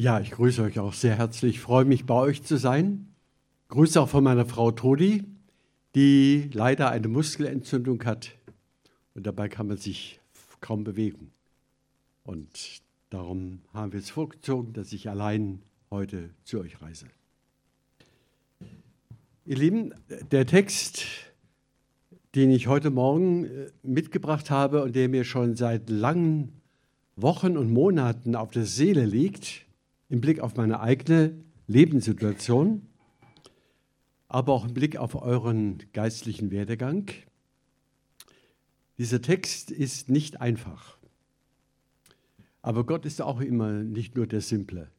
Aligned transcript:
Ja, 0.00 0.20
ich 0.20 0.30
grüße 0.30 0.62
euch 0.62 0.78
auch 0.78 0.92
sehr 0.92 1.18
herzlich. 1.18 1.56
Ich 1.56 1.60
freue 1.60 1.84
mich, 1.84 2.06
bei 2.06 2.14
euch 2.14 2.44
zu 2.44 2.56
sein. 2.56 3.08
Grüße 3.66 4.00
auch 4.00 4.08
von 4.08 4.22
meiner 4.22 4.46
Frau 4.46 4.70
Todi, 4.70 5.24
die 5.96 6.48
leider 6.52 6.90
eine 6.90 7.08
Muskelentzündung 7.08 8.04
hat 8.04 8.36
und 9.16 9.26
dabei 9.26 9.48
kann 9.48 9.66
man 9.66 9.76
sich 9.76 10.20
kaum 10.60 10.84
bewegen. 10.84 11.32
Und 12.22 12.80
darum 13.10 13.62
haben 13.74 13.92
wir 13.92 13.98
es 13.98 14.08
vorgezogen, 14.08 14.72
dass 14.72 14.92
ich 14.92 15.10
allein 15.10 15.62
heute 15.90 16.30
zu 16.44 16.60
euch 16.60 16.80
reise. 16.80 17.06
Ihr 19.46 19.56
Lieben, 19.56 19.94
der 20.30 20.46
Text, 20.46 21.06
den 22.36 22.52
ich 22.52 22.68
heute 22.68 22.90
Morgen 22.90 23.46
äh, 23.46 23.70
mitgebracht 23.82 24.48
habe 24.48 24.84
und 24.84 24.94
der 24.94 25.08
mir 25.08 25.24
schon 25.24 25.56
seit 25.56 25.90
langen 25.90 26.52
Wochen 27.16 27.56
und 27.56 27.72
Monaten 27.72 28.36
auf 28.36 28.52
der 28.52 28.64
Seele 28.64 29.04
liegt, 29.04 29.66
im 30.08 30.20
Blick 30.20 30.40
auf 30.40 30.56
meine 30.56 30.80
eigene 30.80 31.34
Lebenssituation, 31.66 32.86
aber 34.28 34.52
auch 34.52 34.66
im 34.66 34.74
Blick 34.74 34.96
auf 34.96 35.14
euren 35.14 35.78
geistlichen 35.92 36.50
Werdegang. 36.50 37.10
Dieser 38.98 39.22
Text 39.22 39.70
ist 39.70 40.10
nicht 40.10 40.40
einfach. 40.40 40.98
Aber 42.62 42.84
Gott 42.84 43.06
ist 43.06 43.22
auch 43.22 43.40
immer 43.40 43.70
nicht 43.70 44.16
nur 44.16 44.26
der 44.26 44.40
Simple. 44.40 44.90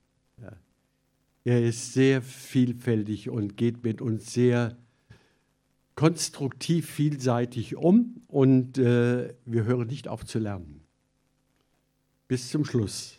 Er 1.44 1.64
ist 1.64 1.94
sehr 1.94 2.22
vielfältig 2.22 3.30
und 3.30 3.58
geht 3.58 3.84
mit 3.84 4.02
uns 4.02 4.34
sehr 4.34 4.78
konstruktiv, 5.96 6.90
vielseitig 6.90 7.76
um 7.76 8.22
und 8.28 8.78
äh, 8.78 9.34
wir 9.46 9.64
hören 9.66 9.88
nicht 9.88 10.08
auf 10.08 10.26
zu 10.26 10.40
lernen. 10.40 10.82
Bis 12.28 12.50
zum 12.50 12.66
Schluss. 12.66 13.19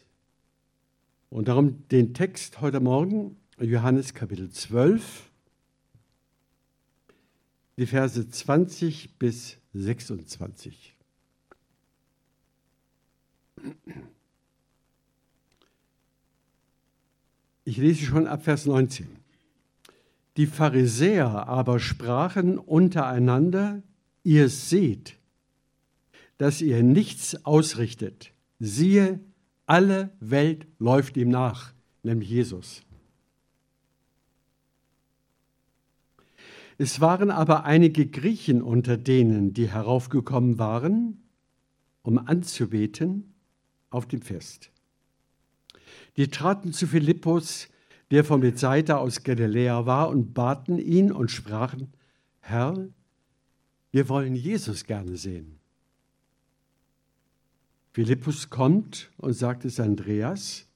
Und 1.30 1.47
darum 1.47 1.87
den 1.91 2.12
Text 2.12 2.61
heute 2.61 2.80
Morgen, 2.80 3.37
Johannes 3.60 4.15
Kapitel 4.15 4.51
12, 4.51 5.30
die 7.79 7.87
Verse 7.87 8.29
20 8.29 9.16
bis 9.16 9.59
26. 9.73 10.96
Ich 17.65 17.77
lese 17.77 18.05
schon 18.05 18.27
ab 18.27 18.43
Vers 18.43 18.66
19. 18.66 19.07
Die 20.37 20.46
Pharisäer 20.46 21.46
aber 21.46 21.79
sprachen 21.79 22.59
untereinander, 22.59 23.85
ihr 24.24 24.49
seht, 24.49 25.16
dass 26.38 26.60
ihr 26.60 26.83
nichts 26.83 27.45
ausrichtet. 27.45 28.33
Siehe, 28.59 29.21
alle 29.71 30.10
Welt 30.18 30.66
läuft 30.80 31.16
ihm 31.16 31.29
nach, 31.29 31.73
nämlich 32.02 32.29
Jesus. 32.29 32.82
Es 36.77 37.01
waren 37.01 37.30
aber 37.30 37.65
einige 37.66 38.09
Griechen 38.09 38.62
unter 38.62 38.96
denen, 38.96 39.54
die 39.54 39.68
heraufgekommen 39.68 40.59
waren, 40.59 41.23
um 42.02 42.18
anzubeten 42.18 43.32
auf 43.90 44.09
dem 44.09 44.23
Fest. 44.23 44.73
Die 46.16 46.27
traten 46.27 46.73
zu 46.73 46.88
Philippus, 46.88 47.68
der 48.10 48.24
von 48.24 48.40
Bethsaida 48.40 48.96
aus 48.96 49.23
Galiläa 49.23 49.87
war, 49.87 50.09
und 50.09 50.34
baten 50.34 50.79
ihn 50.79 51.12
und 51.12 51.30
sprachen, 51.30 51.93
Herr, 52.40 52.88
wir 53.93 54.09
wollen 54.09 54.34
Jesus 54.34 54.82
gerne 54.82 55.16
sehen. 55.16 55.60
Philippus 57.93 58.51
kommt 58.51 59.10
und 59.16 59.33
sagt 59.33 59.65
es 59.65 59.80
Andreas. 59.80 60.66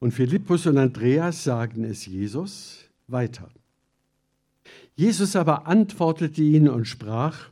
Und 0.00 0.12
Philippus 0.12 0.66
und 0.66 0.78
Andreas 0.78 1.44
sagen 1.44 1.84
es 1.84 2.06
Jesus 2.06 2.84
weiter. 3.06 3.50
Jesus 4.96 5.36
aber 5.36 5.66
antwortete 5.66 6.42
ihnen 6.42 6.68
und 6.68 6.86
sprach, 6.86 7.50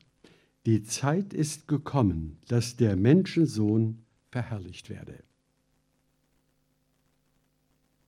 die 0.66 0.82
Zeit 0.82 1.32
ist 1.32 1.68
gekommen, 1.68 2.38
dass 2.48 2.76
der 2.76 2.96
Menschensohn 2.96 4.02
verherrlicht 4.30 4.90
werde. 4.90 5.22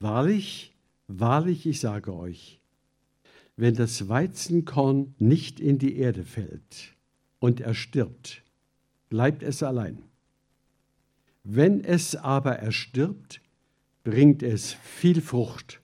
Wahrlich, 0.00 0.74
wahrlich, 1.06 1.66
ich 1.66 1.80
sage 1.80 2.14
euch, 2.14 2.60
wenn 3.56 3.74
das 3.74 4.08
Weizenkorn 4.08 5.14
nicht 5.18 5.58
in 5.60 5.78
die 5.78 5.96
Erde 5.96 6.24
fällt 6.24 6.94
und 7.38 7.60
er 7.60 7.74
stirbt, 7.74 8.42
bleibt 9.08 9.42
es 9.42 9.62
allein. 9.62 10.07
Wenn 11.50 11.82
es 11.82 12.14
aber 12.14 12.58
erstirbt, 12.58 13.40
bringt 14.04 14.42
es 14.42 14.74
viel 14.74 15.22
Frucht. 15.22 15.80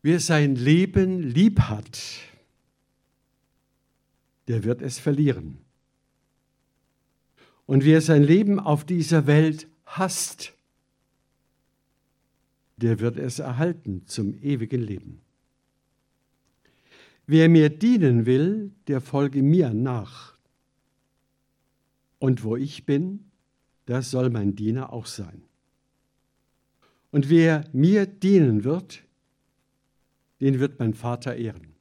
Wer 0.00 0.18
sein 0.18 0.54
Leben 0.54 1.20
lieb 1.20 1.60
hat, 1.60 2.00
der 4.46 4.64
wird 4.64 4.80
es 4.80 4.98
verlieren. 4.98 5.58
Und 7.66 7.84
wer 7.84 8.00
sein 8.00 8.22
Leben 8.22 8.58
auf 8.58 8.86
dieser 8.86 9.26
Welt 9.26 9.66
hasst, 9.84 10.54
der 12.78 12.98
wird 12.98 13.18
es 13.18 13.40
erhalten 13.40 14.06
zum 14.06 14.32
ewigen 14.42 14.80
Leben. 14.80 15.20
Wer 17.26 17.50
mir 17.50 17.68
dienen 17.68 18.24
will, 18.24 18.72
der 18.86 19.02
folge 19.02 19.42
mir 19.42 19.74
nach. 19.74 20.37
Und 22.18 22.42
wo 22.44 22.56
ich 22.56 22.84
bin, 22.86 23.30
das 23.86 24.10
soll 24.10 24.30
mein 24.30 24.54
Diener 24.54 24.92
auch 24.92 25.06
sein. 25.06 25.42
Und 27.10 27.30
wer 27.30 27.64
mir 27.72 28.06
dienen 28.06 28.64
wird, 28.64 29.02
den 30.40 30.60
wird 30.60 30.78
mein 30.78 30.94
Vater 30.94 31.36
ehren. 31.36 31.74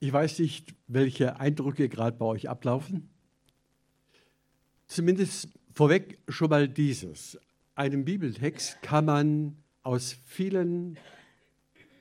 Ich 0.00 0.12
weiß 0.12 0.38
nicht, 0.38 0.74
welche 0.86 1.40
Eindrücke 1.40 1.88
gerade 1.88 2.16
bei 2.16 2.24
euch 2.24 2.48
ablaufen. 2.48 3.10
Zumindest 4.86 5.48
vorweg 5.74 6.18
schon 6.28 6.50
mal 6.50 6.68
dieses. 6.68 7.38
Einen 7.74 8.04
Bibeltext 8.04 8.80
kann 8.82 9.04
man 9.04 9.56
aus 9.82 10.16
vielen 10.24 10.98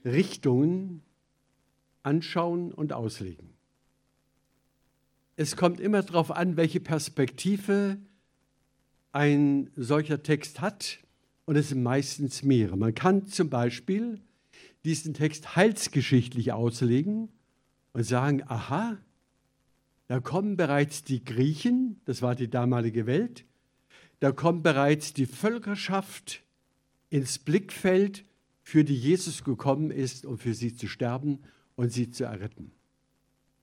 Richtungen 0.05 1.01
anschauen 2.03 2.71
und 2.71 2.93
auslegen. 2.93 3.56
Es 5.37 5.55
kommt 5.55 5.79
immer 5.79 6.01
darauf 6.01 6.31
an, 6.31 6.57
welche 6.57 6.79
Perspektive 6.79 7.97
ein 9.11 9.69
solcher 9.75 10.21
Text 10.23 10.61
hat, 10.61 10.99
und 11.45 11.55
es 11.55 11.69
sind 11.69 11.81
meistens 11.81 12.43
mehrere. 12.43 12.75
Man 12.75 12.93
kann 12.93 13.27
zum 13.27 13.49
Beispiel 13.49 14.19
diesen 14.83 15.13
Text 15.13 15.55
heilsgeschichtlich 15.55 16.51
auslegen 16.51 17.29
und 17.93 18.03
sagen, 18.03 18.43
aha, 18.47 18.97
da 20.07 20.19
kommen 20.19 20.57
bereits 20.57 21.03
die 21.03 21.23
Griechen, 21.23 22.01
das 22.03 22.21
war 22.21 22.35
die 22.35 22.49
damalige 22.49 23.05
Welt, 23.05 23.45
da 24.19 24.31
kommt 24.31 24.63
bereits 24.63 25.13
die 25.13 25.25
Völkerschaft 25.25 26.41
ins 27.09 27.39
Blickfeld, 27.39 28.25
für 28.61 28.83
die 28.83 28.97
Jesus 28.97 29.45
gekommen 29.45 29.91
ist, 29.91 30.25
um 30.25 30.37
für 30.37 30.53
sie 30.53 30.75
zu 30.75 30.87
sterben 30.87 31.39
und 31.77 31.93
sie 31.93 32.09
zu 32.09 32.25
erretten. 32.25 32.73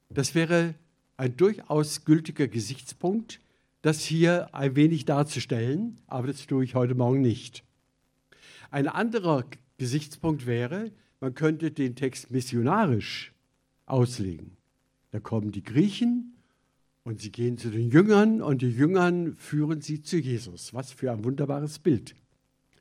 Das 0.08 0.34
wäre 0.34 0.74
ein 1.16 1.36
durchaus 1.36 2.04
gültiger 2.04 2.48
Gesichtspunkt, 2.48 3.40
das 3.82 4.00
hier 4.02 4.54
ein 4.54 4.76
wenig 4.76 5.04
darzustellen, 5.04 6.00
aber 6.06 6.28
das 6.28 6.46
tue 6.46 6.64
ich 6.64 6.74
heute 6.74 6.94
Morgen 6.94 7.20
nicht. 7.20 7.64
Ein 8.70 8.88
anderer 8.88 9.44
Gesichtspunkt 9.78 10.46
wäre, 10.46 10.90
man 11.20 11.34
könnte 11.34 11.70
den 11.70 11.94
Text 11.94 12.30
missionarisch 12.30 13.32
auslegen. 13.86 14.56
Da 15.10 15.20
kommen 15.20 15.52
die 15.52 15.62
Griechen 15.62 16.34
und 17.04 17.20
sie 17.20 17.30
gehen 17.30 17.58
zu 17.58 17.70
den 17.70 17.90
Jüngern 17.90 18.42
und 18.42 18.62
die 18.62 18.70
Jüngern 18.70 19.36
führen 19.36 19.80
sie 19.80 20.02
zu 20.02 20.16
Jesus. 20.16 20.74
Was 20.74 20.92
für 20.92 21.12
ein 21.12 21.24
wunderbares 21.24 21.78
Bild. 21.78 22.14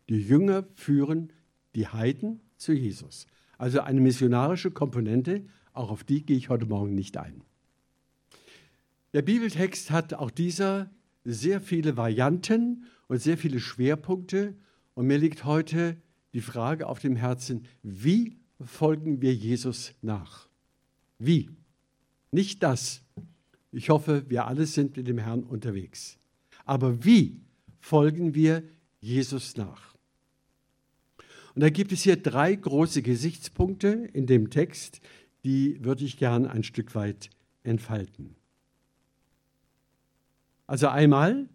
Die 0.10 0.20
Jünger 0.20 0.66
führen 0.76 1.32
die 1.76 1.88
Heiden 1.88 2.42
zu 2.58 2.74
Jesus. 2.74 3.28
Also 3.58 3.82
eine 3.82 4.02
missionarische 4.02 4.72
Komponente, 4.72 5.46
auch 5.74 5.92
auf 5.92 6.04
die 6.04 6.26
gehe 6.26 6.38
ich 6.38 6.50
heute 6.50 6.66
Morgen 6.66 6.96
nicht 6.96 7.18
ein. 7.18 7.44
Der 9.14 9.22
Bibeltext 9.22 9.92
hat 9.92 10.16
auch 10.16 10.32
dieser 10.32 10.90
sehr 11.24 11.62
viele 11.62 11.98
Varianten 11.98 12.86
und 13.08 13.22
sehr 13.22 13.38
viele 13.38 13.60
Schwerpunkte. 13.60 14.56
Und 14.96 15.08
mir 15.08 15.18
liegt 15.18 15.46
heute 15.46 15.98
die 16.34 16.42
Frage 16.42 16.88
auf 16.88 17.00
dem 17.00 17.16
Herzen, 17.16 17.66
wie 17.84 18.38
folgen 18.60 19.22
wir 19.22 19.34
Jesus 19.34 19.94
nach? 20.02 20.48
Wie? 21.20 21.50
Nicht 22.32 22.64
das, 22.64 23.04
ich 23.72 23.90
hoffe, 23.90 24.26
wir 24.30 24.48
alle 24.48 24.66
sind 24.66 24.98
mit 24.98 25.08
dem 25.08 25.18
Herrn 25.18 25.44
unterwegs. 25.44 26.18
Aber 26.66 27.04
wie 27.06 27.42
folgen 27.80 28.34
wir 28.34 28.64
Jesus 29.00 29.58
nach? 29.58 29.96
Und 31.56 31.62
da 31.62 31.70
gibt 31.70 31.92
es 31.92 32.02
hier 32.02 32.18
drei 32.18 32.56
große 32.56 33.04
Gesichtspunkte 33.04 34.10
in 34.14 34.26
dem 34.26 34.50
Text, 34.50 35.02
die 35.44 35.84
würde 35.84 36.04
ich 36.04 36.18
gern 36.18 36.48
ein 36.48 36.64
Stück 36.64 36.96
weit 36.96 37.30
entfalten. 37.64 38.36
Also 40.68 40.88
einmal, 40.88 41.48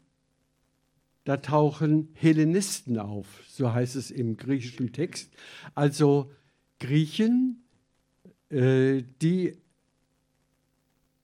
da 1.24 1.38
tauchen 1.38 2.08
Hellenisten 2.14 2.98
auf, 2.98 3.26
so 3.48 3.72
heißt 3.72 3.96
es 3.96 4.10
im 4.10 4.36
griechischen 4.36 4.92
Text. 4.92 5.30
Also 5.74 6.30
Griechen, 6.78 7.64
äh, 8.50 9.02
die 9.20 9.58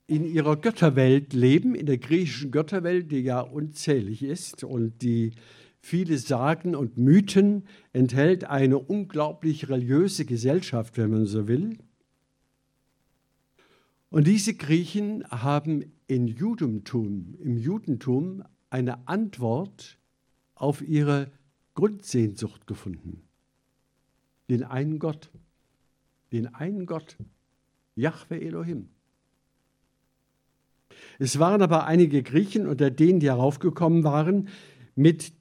in 0.06 0.26
ihrer 0.26 0.56
Götterwelt 0.56 1.32
leben, 1.32 1.74
in 1.74 1.86
der 1.86 1.98
griechischen 1.98 2.50
Götterwelt, 2.50 3.10
die 3.10 3.20
ja 3.20 3.40
unzählig 3.40 4.22
ist 4.22 4.64
und 4.64 5.00
die 5.02 5.32
viele 5.80 6.18
Sagen 6.18 6.74
und 6.74 6.98
Mythen 6.98 7.64
enthält, 7.92 8.44
eine 8.44 8.78
unglaublich 8.78 9.68
religiöse 9.68 10.24
Gesellschaft, 10.24 10.96
wenn 10.98 11.10
man 11.10 11.26
so 11.26 11.48
will. 11.48 11.78
Und 14.14 14.28
diese 14.28 14.54
Griechen 14.54 15.24
haben 15.28 15.92
in 16.06 16.28
Judentum, 16.28 17.34
im 17.40 17.56
Judentum 17.56 18.44
eine 18.70 19.08
Antwort 19.08 19.98
auf 20.54 20.82
ihre 20.82 21.32
Grundsehnsucht 21.74 22.68
gefunden. 22.68 23.24
Den 24.48 24.62
einen 24.62 25.00
Gott. 25.00 25.32
Den 26.30 26.54
einen 26.54 26.86
Gott. 26.86 27.16
Yahweh 27.96 28.38
Elohim. 28.38 28.88
Es 31.18 31.40
waren 31.40 31.60
aber 31.60 31.84
einige 31.86 32.22
Griechen 32.22 32.68
unter 32.68 32.92
denen, 32.92 33.18
die 33.18 33.26
heraufgekommen 33.26 34.04
waren, 34.04 34.46
mit 34.94 35.32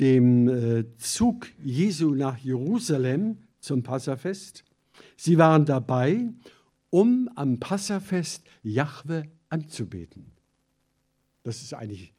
dem 0.00 0.48
äh, 0.48 0.96
Zug 0.96 1.46
Jesu 1.62 2.16
nach 2.16 2.38
Jerusalem 2.38 3.38
zum 3.60 3.84
Passafest. 3.84 4.64
Sie 5.16 5.38
waren 5.38 5.64
dabei, 5.64 6.32
um 6.90 7.30
am 7.36 7.58
Passafest 7.58 8.44
Jahwe 8.62 9.24
anzubeten. 9.48 10.32
Das 11.42 11.62
ist 11.62 11.72
eigentlich 11.74 12.12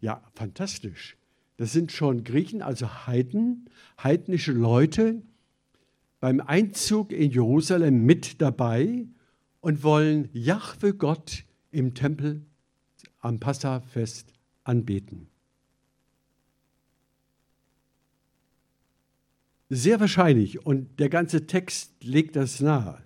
ja 0.00 0.22
fantastisch. 0.34 1.16
Das 1.56 1.72
sind 1.72 1.92
schon 1.92 2.24
Griechen, 2.24 2.62
also 2.62 3.06
Heiden, 3.06 3.68
heidnische 4.02 4.52
Leute 4.52 5.22
beim 6.20 6.40
Einzug 6.40 7.12
in 7.12 7.30
Jerusalem 7.30 8.04
mit 8.04 8.40
dabei 8.40 9.06
und 9.60 9.82
wollen 9.82 10.28
Jahwe 10.32 10.94
Gott 10.94 11.44
im 11.70 11.94
Tempel 11.94 12.44
am 13.20 13.40
Passafest 13.40 14.32
anbeten. 14.64 15.28
Sehr 19.68 20.00
wahrscheinlich, 20.00 20.66
und 20.66 20.98
der 20.98 21.08
ganze 21.08 21.46
Text 21.46 22.02
legt 22.02 22.34
das 22.34 22.60
nahe, 22.60 23.02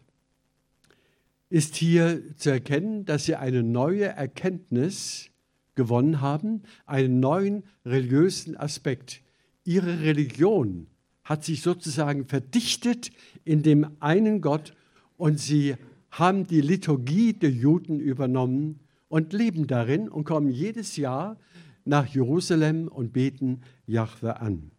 ist 1.50 1.76
hier 1.76 2.22
zu 2.36 2.50
erkennen, 2.50 3.04
dass 3.04 3.26
sie 3.26 3.36
eine 3.36 3.62
neue 3.62 4.06
Erkenntnis 4.06 5.30
gewonnen 5.74 6.20
haben, 6.20 6.62
einen 6.86 7.20
neuen 7.20 7.64
religiösen 7.84 8.56
Aspekt. 8.56 9.22
Ihre 9.64 10.00
Religion 10.00 10.86
hat 11.24 11.44
sich 11.44 11.62
sozusagen 11.62 12.26
verdichtet 12.26 13.10
in 13.44 13.62
dem 13.62 13.86
einen 14.00 14.40
Gott 14.40 14.74
und 15.16 15.40
sie 15.40 15.76
haben 16.10 16.46
die 16.46 16.60
Liturgie 16.60 17.32
der 17.32 17.50
Juden 17.50 17.98
übernommen 17.98 18.80
und 19.08 19.32
leben 19.32 19.66
darin 19.66 20.08
und 20.08 20.24
kommen 20.24 20.50
jedes 20.50 20.96
Jahr 20.96 21.38
nach 21.84 22.06
Jerusalem 22.06 22.88
und 22.88 23.12
beten 23.12 23.62
Jahwe 23.86 24.40
an. 24.40 24.70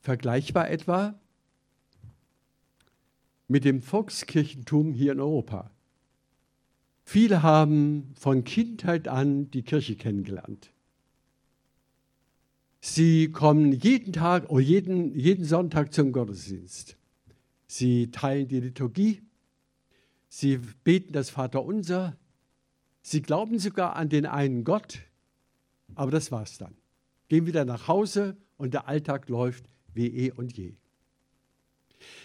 Vergleichbar 0.00 0.70
etwa 0.70 1.14
mit 3.52 3.66
dem 3.66 3.82
Volkskirchentum 3.82 4.94
hier 4.94 5.12
in 5.12 5.20
Europa. 5.20 5.70
Viele 7.04 7.42
haben 7.42 8.14
von 8.18 8.44
Kindheit 8.44 9.08
an 9.08 9.50
die 9.50 9.62
Kirche 9.62 9.94
kennengelernt. 9.94 10.72
Sie 12.80 13.30
kommen 13.30 13.72
jeden 13.72 14.14
Tag 14.14 14.48
oder 14.48 14.62
jeden, 14.62 15.14
jeden 15.14 15.44
Sonntag 15.44 15.92
zum 15.92 16.12
Gottesdienst. 16.12 16.96
Sie 17.66 18.10
teilen 18.10 18.48
die 18.48 18.60
Liturgie. 18.60 19.20
Sie 20.30 20.58
beten 20.82 21.12
das 21.12 21.28
Vaterunser. 21.28 22.16
Sie 23.02 23.20
glauben 23.20 23.58
sogar 23.58 23.96
an 23.96 24.08
den 24.08 24.24
einen 24.24 24.64
Gott. 24.64 25.00
Aber 25.94 26.10
das 26.10 26.32
war's 26.32 26.56
dann. 26.56 26.74
Gehen 27.28 27.44
wieder 27.44 27.66
nach 27.66 27.86
Hause 27.86 28.38
und 28.56 28.72
der 28.72 28.88
Alltag 28.88 29.28
läuft 29.28 29.66
wie 29.92 30.06
eh 30.06 30.32
und 30.32 30.56
je. 30.56 30.74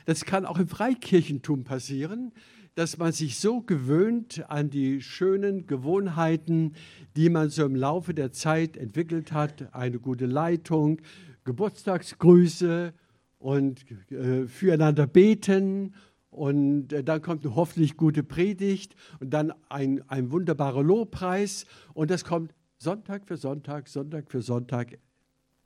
Das 0.06 0.26
kann 0.26 0.46
auch 0.46 0.60
im 0.60 0.68
Freikirchentum 0.68 1.64
passieren, 1.64 2.32
dass 2.76 2.98
man 2.98 3.12
sich 3.12 3.40
so 3.40 3.62
gewöhnt 3.62 4.46
an 4.50 4.70
die 4.70 5.02
schönen 5.02 5.66
Gewohnheiten, 5.66 6.74
die 7.16 7.30
man 7.30 7.50
so 7.50 7.66
im 7.66 7.76
Laufe 7.76 8.14
der 8.14 8.32
Zeit 8.32 8.78
entwickelt 8.78 9.32
hat, 9.32 9.74
eine 9.74 9.98
gute 9.98 10.28
Leitung, 10.28 11.02
Geburtstagsgrüße 11.44 12.94
und 13.40 13.84
äh, 14.12 14.46
füreinander 14.46 15.08
beten. 15.08 15.96
Und 16.30 16.94
äh, 16.94 17.04
dann 17.04 17.24
kommt 17.24 17.46
eine 17.46 17.56
hoffentlich 17.56 17.98
gute 17.98 18.22
Predigt 18.22 18.96
und 19.20 19.32
dann 19.32 19.54
ein, 19.70 20.08
ein 20.08 20.32
wunderbarer 20.32 20.84
Lobpreis. 20.84 21.66
Und 21.96 22.12
das 22.12 22.26
kommt 22.26 22.54
Sonntag 22.78 23.28
für 23.28 23.38
Sonntag, 23.38 23.88
Sonntag 23.88 24.30
für 24.30 24.44
Sonntag, 24.44 25.00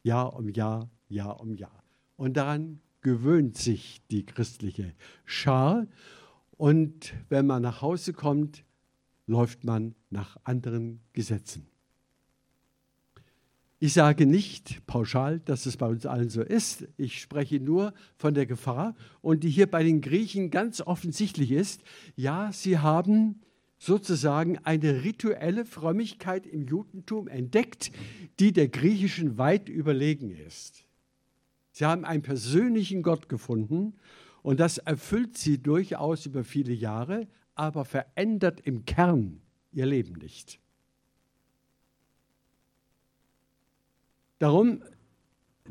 Jahr 0.01 0.33
um 0.33 0.47
Jahr, 0.47 0.89
Jahr 1.09 1.41
um 1.41 1.55
Jahr. 1.55 1.83
Und 2.15 2.37
daran 2.37 2.79
gewöhnt 3.01 3.57
sich 3.57 4.01
die 4.11 4.25
christliche 4.25 4.93
Schar 5.25 5.87
und 6.57 7.13
wenn 7.29 7.47
man 7.47 7.61
nach 7.61 7.81
Hause 7.81 8.13
kommt, 8.13 8.63
läuft 9.25 9.63
man 9.63 9.95
nach 10.09 10.37
anderen 10.43 11.01
Gesetzen. 11.13 11.65
Ich 13.79 13.93
sage 13.93 14.27
nicht 14.27 14.85
pauschal, 14.85 15.39
dass 15.39 15.65
es 15.65 15.75
bei 15.75 15.87
uns 15.87 16.05
allen 16.05 16.29
so 16.29 16.43
ist. 16.43 16.87
Ich 16.97 17.19
spreche 17.19 17.59
nur 17.59 17.95
von 18.15 18.35
der 18.35 18.45
Gefahr 18.45 18.93
und 19.21 19.43
die 19.43 19.49
hier 19.49 19.65
bei 19.65 19.81
den 19.81 20.01
Griechen 20.01 20.51
ganz 20.51 20.81
offensichtlich 20.81 21.51
ist. 21.51 21.81
Ja, 22.15 22.51
sie 22.53 22.77
haben 22.77 23.41
sozusagen 23.79 24.59
eine 24.59 25.03
rituelle 25.03 25.65
Frömmigkeit 25.65 26.45
im 26.45 26.67
Judentum 26.67 27.27
entdeckt, 27.27 27.91
die 28.39 28.53
der 28.53 28.67
griechischen 28.67 29.39
weit 29.39 29.67
überlegen 29.67 30.29
ist. 30.29 30.85
Sie 31.71 31.85
haben 31.85 32.05
einen 32.05 32.21
persönlichen 32.21 33.01
Gott 33.01 33.29
gefunden 33.29 33.93
und 34.43 34.59
das 34.59 34.77
erfüllt 34.77 35.37
sie 35.37 35.57
durchaus 35.57 36.25
über 36.25 36.43
viele 36.43 36.73
Jahre, 36.73 37.27
aber 37.55 37.85
verändert 37.85 38.59
im 38.61 38.85
Kern 38.85 39.41
ihr 39.71 39.85
Leben 39.85 40.13
nicht. 40.13 40.59
Darum, 44.39 44.83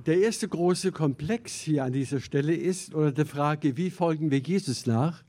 der 0.06 0.20
erste 0.20 0.48
große 0.48 0.92
Komplex 0.92 1.60
hier 1.60 1.84
an 1.84 1.92
dieser 1.92 2.20
Stelle 2.20 2.54
ist, 2.54 2.94
oder 2.94 3.12
die 3.12 3.24
Frage, 3.24 3.76
wie 3.76 3.90
folgen 3.90 4.30
wir 4.30 4.38
Jesus 4.38 4.86
nach? 4.86 5.24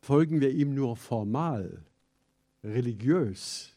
Folgen 0.00 0.40
wir 0.40 0.50
ihm 0.50 0.74
nur 0.74 0.96
formal, 0.96 1.82
religiös? 2.62 3.72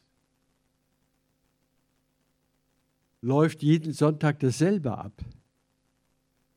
Läuft 3.22 3.64
jeden 3.64 3.94
Sonntag 3.94 4.40
dasselbe 4.42 4.98
ab? 4.98 5.24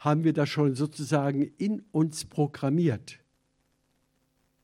Haben 0.00 0.25
wir 0.25 0.33
das 0.33 0.49
schon 0.49 0.75
sozusagen 0.75 1.42
in 1.59 1.83
uns 1.92 2.25
programmiert? 2.25 3.21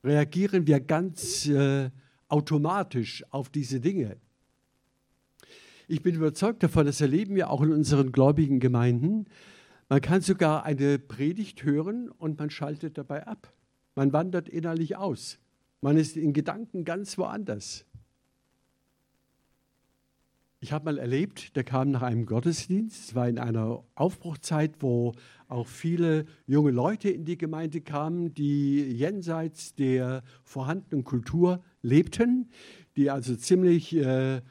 Reagieren 0.03 0.65
wir 0.65 0.79
ganz 0.79 1.47
äh, 1.47 1.91
automatisch 2.27 3.23
auf 3.29 3.49
diese 3.49 3.79
Dinge? 3.79 4.17
Ich 5.87 6.01
bin 6.01 6.15
überzeugt 6.15 6.63
davon, 6.63 6.85
das 6.85 7.01
erleben 7.01 7.35
wir 7.35 7.49
auch 7.51 7.61
in 7.61 7.71
unseren 7.71 8.11
gläubigen 8.11 8.59
Gemeinden. 8.59 9.25
Man 9.89 10.01
kann 10.01 10.21
sogar 10.21 10.65
eine 10.65 10.97
Predigt 10.97 11.63
hören 11.63 12.09
und 12.09 12.39
man 12.39 12.49
schaltet 12.49 12.97
dabei 12.97 13.25
ab. 13.25 13.53
Man 13.95 14.11
wandert 14.13 14.49
innerlich 14.49 14.97
aus. 14.97 15.37
Man 15.81 15.97
ist 15.97 16.17
in 16.17 16.33
Gedanken 16.33 16.83
ganz 16.83 17.17
woanders. 17.17 17.85
Ich 20.59 20.71
habe 20.71 20.85
mal 20.85 20.97
erlebt, 20.97 21.55
der 21.55 21.63
kam 21.63 21.91
nach 21.91 22.01
einem 22.01 22.25
Gottesdienst, 22.25 23.09
es 23.09 23.15
war 23.15 23.29
in 23.29 23.37
einer 23.37 23.83
Aufbruchzeit, 23.93 24.73
wo 24.79 25.13
auch 25.47 25.67
viele 25.67 26.25
junge 26.47 26.71
Leute 26.71 27.11
in 27.11 27.25
die 27.25 27.37
Gemeinde 27.37 27.79
kamen, 27.79 28.33
die 28.33 28.81
jenseits 28.81 29.75
der 29.75 30.23
vorhandenen 30.43 31.03
Kultur 31.03 31.63
lebten, 31.83 32.49
die 32.95 33.11
also 33.11 33.35
ziemlich 33.35 33.95
äh, 33.95 34.37
äh, 34.37 34.41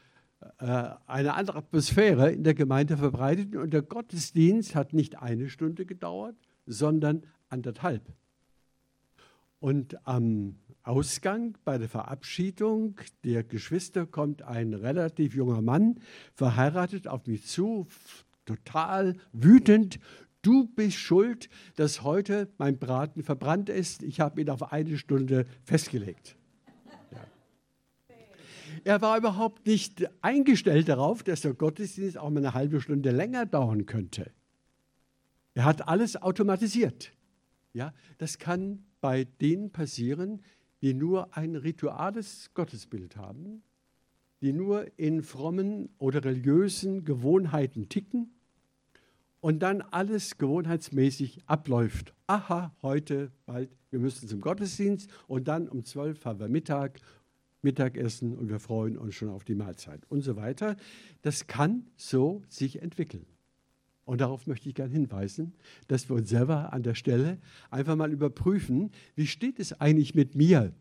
eine 0.58 1.34
andere 1.34 1.58
Atmosphäre 1.58 2.30
in 2.30 2.44
der 2.44 2.54
Gemeinde 2.54 2.96
verbreitet 2.96 3.56
und 3.56 3.72
der 3.72 3.82
Gottesdienst 3.82 4.76
hat 4.76 4.92
nicht 4.92 5.18
eine 5.18 5.48
Stunde 5.48 5.86
gedauert, 5.86 6.36
sondern 6.66 7.24
anderthalb. 7.48 8.12
Und 9.58 10.06
am 10.06 10.60
Ausgang 10.86 11.58
bei 11.64 11.78
der 11.78 11.88
Verabschiedung 11.88 12.94
der 13.24 13.42
Geschwister 13.42 14.06
kommt 14.06 14.42
ein 14.42 14.72
relativ 14.72 15.34
junger 15.34 15.60
Mann, 15.60 15.98
verheiratet, 16.32 17.08
auf 17.08 17.26
mich 17.26 17.44
zu, 17.44 17.88
total 18.44 19.16
wütend. 19.32 19.98
Du 20.42 20.68
bist 20.68 20.96
schuld, 20.96 21.48
dass 21.74 22.04
heute 22.04 22.48
mein 22.58 22.78
Braten 22.78 23.24
verbrannt 23.24 23.68
ist. 23.68 24.04
Ich 24.04 24.20
habe 24.20 24.40
ihn 24.40 24.48
auf 24.48 24.72
eine 24.72 24.96
Stunde 24.96 25.46
festgelegt. 25.64 26.36
Er 28.84 29.02
war 29.02 29.18
überhaupt 29.18 29.66
nicht 29.66 30.08
eingestellt 30.22 30.88
darauf, 30.88 31.24
dass 31.24 31.40
der 31.40 31.54
Gottesdienst 31.54 32.16
auch 32.16 32.30
mal 32.30 32.38
eine 32.38 32.54
halbe 32.54 32.80
Stunde 32.80 33.10
länger 33.10 33.44
dauern 33.44 33.86
könnte. 33.86 34.30
Er 35.54 35.64
hat 35.64 35.88
alles 35.88 36.14
automatisiert. 36.14 37.12
Ja, 37.72 37.92
das 38.18 38.38
kann 38.38 38.84
bei 39.00 39.24
denen 39.24 39.70
passieren, 39.70 40.42
die 40.82 40.94
nur 40.94 41.36
ein 41.36 41.56
rituales 41.56 42.50
Gottesbild 42.54 43.16
haben, 43.16 43.62
die 44.40 44.52
nur 44.52 44.86
in 44.98 45.22
frommen 45.22 45.88
oder 45.98 46.24
religiösen 46.24 47.04
Gewohnheiten 47.04 47.88
ticken 47.88 48.30
und 49.40 49.60
dann 49.60 49.80
alles 49.80 50.38
gewohnheitsmäßig 50.38 51.42
abläuft. 51.46 52.14
Aha, 52.26 52.74
heute 52.82 53.30
bald, 53.46 53.70
wir 53.90 53.98
müssen 53.98 54.28
zum 54.28 54.40
Gottesdienst 54.40 55.10
und 55.26 55.48
dann 55.48 55.68
um 55.68 55.84
zwölf 55.84 56.24
haben 56.24 56.40
wir 56.40 56.48
Mittag, 56.48 57.00
Mittagessen 57.62 58.36
und 58.36 58.48
wir 58.48 58.60
freuen 58.60 58.98
uns 58.98 59.14
schon 59.14 59.28
auf 59.28 59.44
die 59.44 59.54
Mahlzeit 59.54 60.02
und 60.08 60.22
so 60.22 60.36
weiter. 60.36 60.76
Das 61.22 61.46
kann 61.46 61.86
so 61.96 62.42
sich 62.48 62.82
entwickeln. 62.82 63.26
Und 64.06 64.20
darauf 64.20 64.46
möchte 64.46 64.68
ich 64.68 64.76
gerne 64.76 64.92
hinweisen, 64.92 65.52
dass 65.88 66.08
wir 66.08 66.14
uns 66.14 66.30
selber 66.30 66.72
an 66.72 66.84
der 66.84 66.94
Stelle 66.94 67.38
einfach 67.70 67.96
mal 67.96 68.12
überprüfen, 68.12 68.92
wie 69.16 69.26
steht 69.26 69.58
es 69.58 69.80
eigentlich 69.80 70.14
mit 70.14 70.36
mir? 70.36 70.72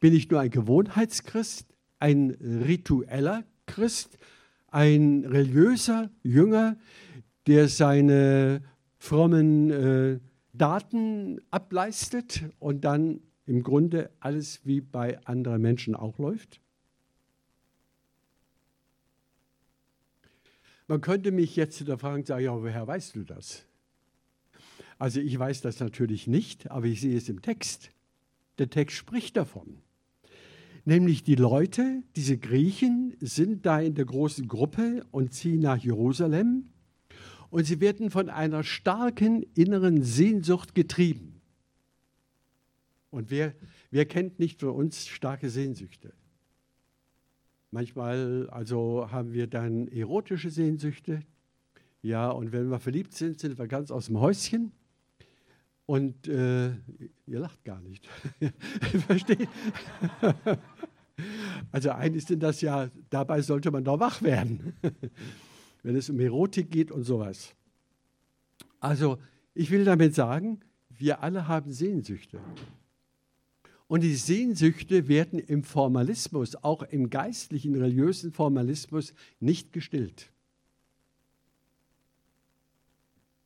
Bin 0.00 0.14
ich 0.14 0.30
nur 0.30 0.40
ein 0.40 0.50
Gewohnheitschrist, 0.50 1.66
ein 1.98 2.30
ritueller 2.30 3.44
Christ, 3.64 4.18
ein 4.68 5.24
religiöser 5.24 6.10
Jünger, 6.22 6.76
der 7.46 7.68
seine 7.68 8.62
frommen 8.98 9.70
äh, 9.70 10.20
Daten 10.52 11.40
ableistet 11.50 12.44
und 12.58 12.84
dann 12.84 13.20
im 13.46 13.62
Grunde 13.62 14.10
alles 14.20 14.60
wie 14.66 14.82
bei 14.82 15.18
anderen 15.24 15.62
Menschen 15.62 15.94
auch 15.94 16.18
läuft? 16.18 16.60
Man 20.86 21.00
könnte 21.00 21.32
mich 21.32 21.56
jetzt 21.56 21.78
hinterfragen 21.78 22.20
und 22.20 22.26
sagen, 22.26 22.44
ja, 22.44 22.52
woher 22.52 22.86
weißt 22.86 23.16
du 23.16 23.24
das? 23.24 23.64
Also 24.98 25.20
ich 25.20 25.38
weiß 25.38 25.62
das 25.62 25.80
natürlich 25.80 26.26
nicht, 26.26 26.70
aber 26.70 26.86
ich 26.86 27.00
sehe 27.00 27.16
es 27.16 27.28
im 27.28 27.42
Text. 27.42 27.90
Der 28.58 28.70
Text 28.70 28.96
spricht 28.96 29.36
davon. 29.36 29.78
Nämlich 30.84 31.24
die 31.24 31.34
Leute, 31.34 32.02
diese 32.14 32.36
Griechen, 32.36 33.16
sind 33.20 33.64
da 33.64 33.80
in 33.80 33.94
der 33.94 34.04
großen 34.04 34.46
Gruppe 34.46 35.04
und 35.10 35.32
ziehen 35.32 35.60
nach 35.60 35.78
Jerusalem 35.78 36.68
und 37.48 37.64
sie 37.64 37.80
werden 37.80 38.10
von 38.10 38.28
einer 38.28 38.64
starken 38.64 39.44
inneren 39.54 40.02
Sehnsucht 40.02 40.74
getrieben. 40.74 41.40
Und 43.10 43.30
wer, 43.30 43.54
wer 43.90 44.04
kennt 44.06 44.38
nicht 44.40 44.60
von 44.60 44.70
uns 44.70 45.06
starke 45.06 45.48
Sehnsüchte? 45.48 46.12
Manchmal 47.74 48.48
also 48.50 49.08
haben 49.10 49.32
wir 49.32 49.48
dann 49.48 49.88
erotische 49.88 50.48
Sehnsüchte. 50.48 51.22
Ja, 52.02 52.30
und 52.30 52.52
wenn 52.52 52.70
wir 52.70 52.78
verliebt 52.78 53.14
sind, 53.14 53.40
sind 53.40 53.58
wir 53.58 53.66
ganz 53.66 53.90
aus 53.90 54.06
dem 54.06 54.20
Häuschen. 54.20 54.70
Und 55.84 56.28
äh, 56.28 56.68
ihr 56.68 57.40
lacht 57.40 57.64
gar 57.64 57.80
nicht. 57.80 58.06
Versteht? 59.08 59.48
also 61.72 61.90
eigentlich 61.90 62.26
sind 62.26 62.44
das 62.44 62.60
ja, 62.60 62.90
dabei 63.10 63.42
sollte 63.42 63.72
man 63.72 63.82
doch 63.82 63.98
wach 63.98 64.22
werden, 64.22 64.74
wenn 65.82 65.96
es 65.96 66.08
um 66.08 66.20
Erotik 66.20 66.70
geht 66.70 66.92
und 66.92 67.02
sowas. 67.02 67.56
Also 68.78 69.18
ich 69.52 69.72
will 69.72 69.84
damit 69.84 70.14
sagen, 70.14 70.60
wir 70.90 71.24
alle 71.24 71.48
haben 71.48 71.72
Sehnsüchte. 71.72 72.38
Und 73.94 74.00
die 74.00 74.16
Sehnsüchte 74.16 75.06
werden 75.06 75.38
im 75.38 75.62
Formalismus, 75.62 76.56
auch 76.56 76.82
im 76.82 77.10
geistlichen, 77.10 77.76
religiösen 77.76 78.32
Formalismus, 78.32 79.14
nicht 79.38 79.72
gestillt. 79.72 80.32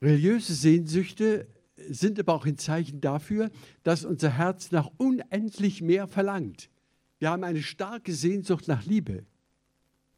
Religiöse 0.01 0.55
Sehnsüchte 0.55 1.49
sind 1.91 2.19
aber 2.19 2.33
auch 2.33 2.47
ein 2.47 2.57
Zeichen 2.57 3.03
dafür, 3.03 3.51
dass 3.83 4.07
unser 4.07 4.39
Herz 4.39 4.71
nach 4.71 4.91
unendlich 4.97 5.83
mehr 5.83 6.09
verlangt. 6.09 6.71
Wir 7.19 7.29
haben 7.29 7.45
eine 7.45 7.63
starke 7.63 8.15
Sehnsucht 8.15 8.69
nach 8.69 8.87
Liebe, 8.87 9.27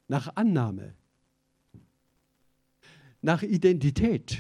nach 0.07 0.37
Annahme, 0.37 0.95
nach 3.21 3.43
Identität. 3.43 4.39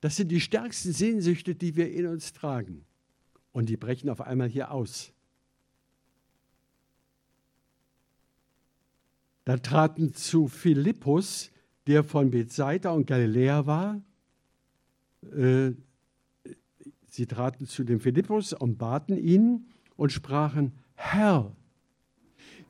Das 0.00 0.14
sind 0.14 0.28
die 0.28 0.40
stärksten 0.40 0.92
Sehnsüchte, 0.92 1.56
die 1.56 1.74
wir 1.74 1.90
in 1.90 2.06
uns 2.06 2.34
tragen. 2.34 2.84
Und 3.50 3.68
die 3.68 3.76
brechen 3.76 4.08
auf 4.08 4.20
einmal 4.20 4.48
hier 4.48 4.70
aus. 4.70 5.12
Da 9.44 9.58
traten 9.58 10.14
zu 10.14 10.48
Philippus, 10.48 11.50
der 11.86 12.02
von 12.02 12.30
Bethsaida 12.30 12.90
und 12.90 13.06
Galiläa 13.06 13.66
war, 13.66 14.02
äh, 15.32 15.72
sie 17.08 17.26
traten 17.26 17.66
zu 17.66 17.84
dem 17.84 18.00
Philippus 18.00 18.54
und 18.54 18.78
baten 18.78 19.18
ihn 19.18 19.66
und 19.96 20.12
sprachen, 20.12 20.72
Herr, 20.94 21.54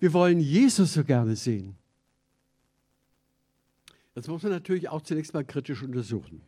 wir 0.01 0.13
wollen 0.13 0.41
Jesus 0.41 0.95
so 0.95 1.05
gerne 1.05 1.37
sehen. 1.37 1.77
Das 4.15 4.27
muss 4.29 4.43
man 4.43 4.53
natürlich 4.53 4.89
auch 4.89 5.03
zunächst 5.03 5.33
mal 5.33 5.45
kritisch 5.45 5.83
untersuchen. 5.83 6.43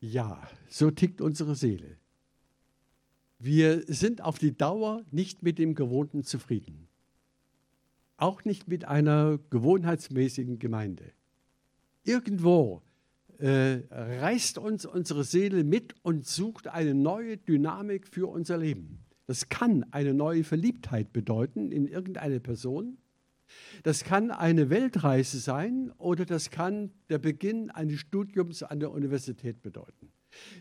Ja, 0.00 0.42
so 0.68 0.90
tickt 0.90 1.20
unsere 1.20 1.54
Seele. 1.54 1.96
Wir 3.38 3.84
sind 3.86 4.20
auf 4.20 4.38
die 4.38 4.56
Dauer 4.56 5.04
nicht 5.10 5.42
mit 5.42 5.58
dem 5.58 5.74
Gewohnten 5.74 6.24
zufrieden 6.24 6.88
auch 8.22 8.44
nicht 8.44 8.68
mit 8.68 8.84
einer 8.84 9.38
gewohnheitsmäßigen 9.50 10.60
Gemeinde. 10.60 11.12
Irgendwo 12.04 12.82
äh, 13.38 13.80
reißt 13.90 14.58
uns 14.58 14.86
unsere 14.86 15.24
Seele 15.24 15.64
mit 15.64 15.96
und 16.02 16.24
sucht 16.24 16.68
eine 16.68 16.94
neue 16.94 17.36
Dynamik 17.36 18.06
für 18.06 18.28
unser 18.30 18.58
Leben. 18.58 19.00
Das 19.26 19.48
kann 19.48 19.84
eine 19.90 20.14
neue 20.14 20.44
Verliebtheit 20.44 21.12
bedeuten 21.12 21.72
in 21.72 21.88
irgendeine 21.88 22.38
Person. 22.38 22.98
Das 23.82 24.04
kann 24.04 24.30
eine 24.30 24.70
Weltreise 24.70 25.38
sein 25.40 25.90
oder 25.98 26.24
das 26.24 26.50
kann 26.50 26.92
der 27.10 27.18
Beginn 27.18 27.70
eines 27.70 27.98
Studiums 27.98 28.62
an 28.62 28.78
der 28.78 28.92
Universität 28.92 29.62
bedeuten. 29.62 30.12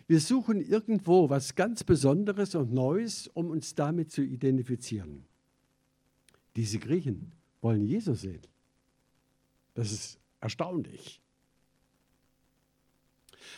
Wir 0.08 0.20
suchen 0.20 0.62
irgendwo 0.62 1.30
was 1.30 1.54
ganz 1.56 1.84
Besonderes 1.84 2.56
und 2.56 2.74
Neues, 2.74 3.28
um 3.28 3.52
uns 3.52 3.76
damit 3.76 4.12
zu 4.12 4.24
identifizieren. 4.24 5.26
Diese 6.56 6.80
Griechen 6.80 7.32
wollen 7.62 7.86
Jesus 7.86 8.22
sehen. 8.22 8.42
Das 9.74 9.92
ist 9.92 10.20
erstaunlich. 10.40 11.22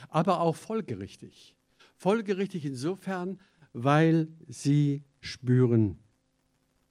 Aber 0.09 0.41
auch 0.41 0.55
folgerichtig. 0.55 1.55
Folgerichtig 1.95 2.65
insofern, 2.65 3.39
weil 3.73 4.27
sie 4.47 5.03
spüren, 5.21 5.97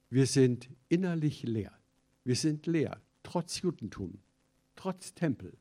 wir 0.09 0.25
sind 0.27 0.69
innerlich 0.89 1.43
leer. 1.43 1.71
Wir 2.23 2.35
sind 2.35 2.67
leer, 2.67 3.01
trotz 3.23 3.61
Judentum, 3.61 4.19
trotz 4.75 5.13
Tempel. 5.13 5.57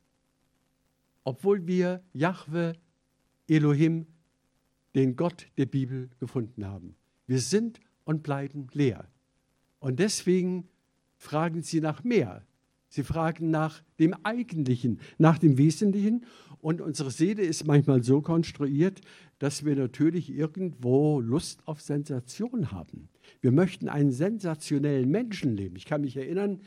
Obwohl 1.24 1.66
wir 1.66 2.02
Jahwe, 2.12 2.74
Elohim, 3.48 4.06
den 4.94 5.16
Gott 5.16 5.46
der 5.56 5.66
Bibel 5.66 6.10
gefunden 6.18 6.66
haben. 6.66 6.96
Wir 7.26 7.40
sind 7.40 7.80
und 8.04 8.22
bleiben 8.22 8.68
leer. 8.72 9.08
Und 9.78 9.98
deswegen 10.00 10.68
fragen 11.22 11.62
sie 11.62 11.80
nach 11.80 12.02
mehr. 12.04 12.42
Sie 12.88 13.04
fragen 13.04 13.50
nach 13.50 13.82
dem 13.98 14.14
Eigentlichen, 14.22 15.00
nach 15.16 15.38
dem 15.38 15.56
Wesentlichen. 15.56 16.26
Und 16.60 16.80
unsere 16.80 17.10
Seele 17.10 17.42
ist 17.42 17.66
manchmal 17.66 18.02
so 18.02 18.20
konstruiert, 18.20 19.00
dass 19.38 19.64
wir 19.64 19.76
natürlich 19.76 20.30
irgendwo 20.30 21.20
Lust 21.20 21.66
auf 21.66 21.80
Sensation 21.80 22.70
haben. 22.70 23.08
Wir 23.40 23.52
möchten 23.52 23.88
einen 23.88 24.12
sensationellen 24.12 25.10
Menschen 25.10 25.56
leben. 25.56 25.76
Ich 25.76 25.86
kann 25.86 26.02
mich 26.02 26.16
erinnern, 26.16 26.60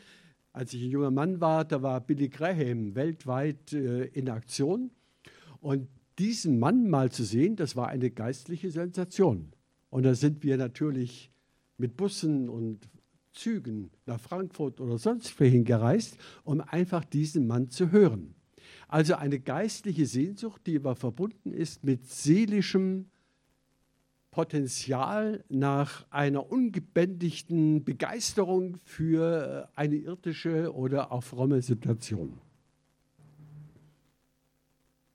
als 0.52 0.72
ich 0.72 0.82
ein 0.82 0.90
junger 0.90 1.10
Mann 1.10 1.40
war, 1.40 1.64
da 1.64 1.82
war 1.82 2.00
Billy 2.00 2.28
Graham 2.28 2.94
weltweit 2.94 3.74
äh, 3.74 4.06
in 4.06 4.30
Aktion. 4.30 4.90
Und 5.60 5.88
diesen 6.18 6.58
Mann 6.58 6.88
mal 6.88 7.12
zu 7.12 7.24
sehen, 7.24 7.56
das 7.56 7.76
war 7.76 7.88
eine 7.88 8.10
geistliche 8.10 8.70
Sensation. 8.70 9.52
Und 9.90 10.04
da 10.04 10.14
sind 10.14 10.42
wir 10.42 10.56
natürlich 10.56 11.30
mit 11.76 11.96
Bussen 11.96 12.48
und 12.48 12.88
Zügen 13.36 13.90
nach 14.06 14.18
Frankfurt 14.18 14.80
oder 14.80 14.98
sonst 14.98 15.38
wohin 15.38 15.64
gereist, 15.64 16.18
um 16.44 16.60
einfach 16.60 17.04
diesen 17.04 17.46
Mann 17.46 17.70
zu 17.70 17.92
hören. 17.92 18.34
Also 18.88 19.14
eine 19.14 19.38
geistliche 19.38 20.06
Sehnsucht, 20.06 20.62
die 20.66 20.76
aber 20.76 20.96
verbunden 20.96 21.52
ist 21.52 21.84
mit 21.84 22.06
seelischem 22.08 23.06
Potenzial 24.30 25.44
nach 25.48 26.06
einer 26.10 26.50
ungebändigten 26.50 27.84
Begeisterung 27.84 28.78
für 28.84 29.70
eine 29.74 29.96
irdische 29.96 30.74
oder 30.74 31.10
auch 31.10 31.24
fromme 31.24 31.62
Situation. 31.62 32.38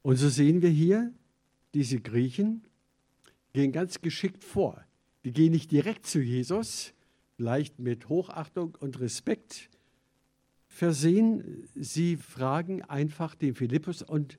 Und 0.01 0.15
so 0.15 0.27
sehen 0.27 0.61
wir 0.61 0.69
hier, 0.69 1.13
diese 1.73 1.99
Griechen 1.99 2.63
gehen 3.53 3.71
ganz 3.71 4.01
geschickt 4.01 4.43
vor. 4.43 4.83
Die 5.23 5.31
gehen 5.31 5.51
nicht 5.51 5.71
direkt 5.71 6.07
zu 6.07 6.19
Jesus, 6.19 6.93
vielleicht 7.41 7.79
mit 7.79 8.07
Hochachtung 8.07 8.77
und 8.79 8.99
Respekt, 8.99 9.71
versehen. 10.67 11.67
Sie 11.73 12.15
fragen 12.15 12.83
einfach 12.83 13.33
den 13.33 13.55
Philippus 13.55 14.03
und 14.03 14.37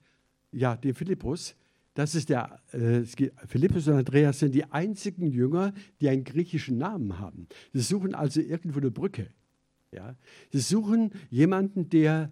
ja, 0.52 0.76
den 0.76 0.94
Philippus. 0.94 1.56
Das 1.94 2.14
ist 2.14 2.28
der 2.28 2.60
äh, 2.70 3.02
Philippus 3.48 3.88
und 3.88 3.94
Andreas 3.94 4.38
sind 4.38 4.54
die 4.54 4.66
einzigen 4.66 5.26
Jünger, 5.26 5.74
die 6.00 6.10
einen 6.10 6.22
griechischen 6.22 6.78
Namen 6.78 7.18
haben. 7.18 7.48
Sie 7.72 7.80
suchen 7.80 8.14
also 8.14 8.40
irgendwo 8.40 8.78
eine 8.78 8.92
Brücke. 8.92 9.30
Ja? 9.90 10.14
Sie 10.52 10.60
suchen 10.60 11.10
jemanden, 11.28 11.88
der 11.88 12.30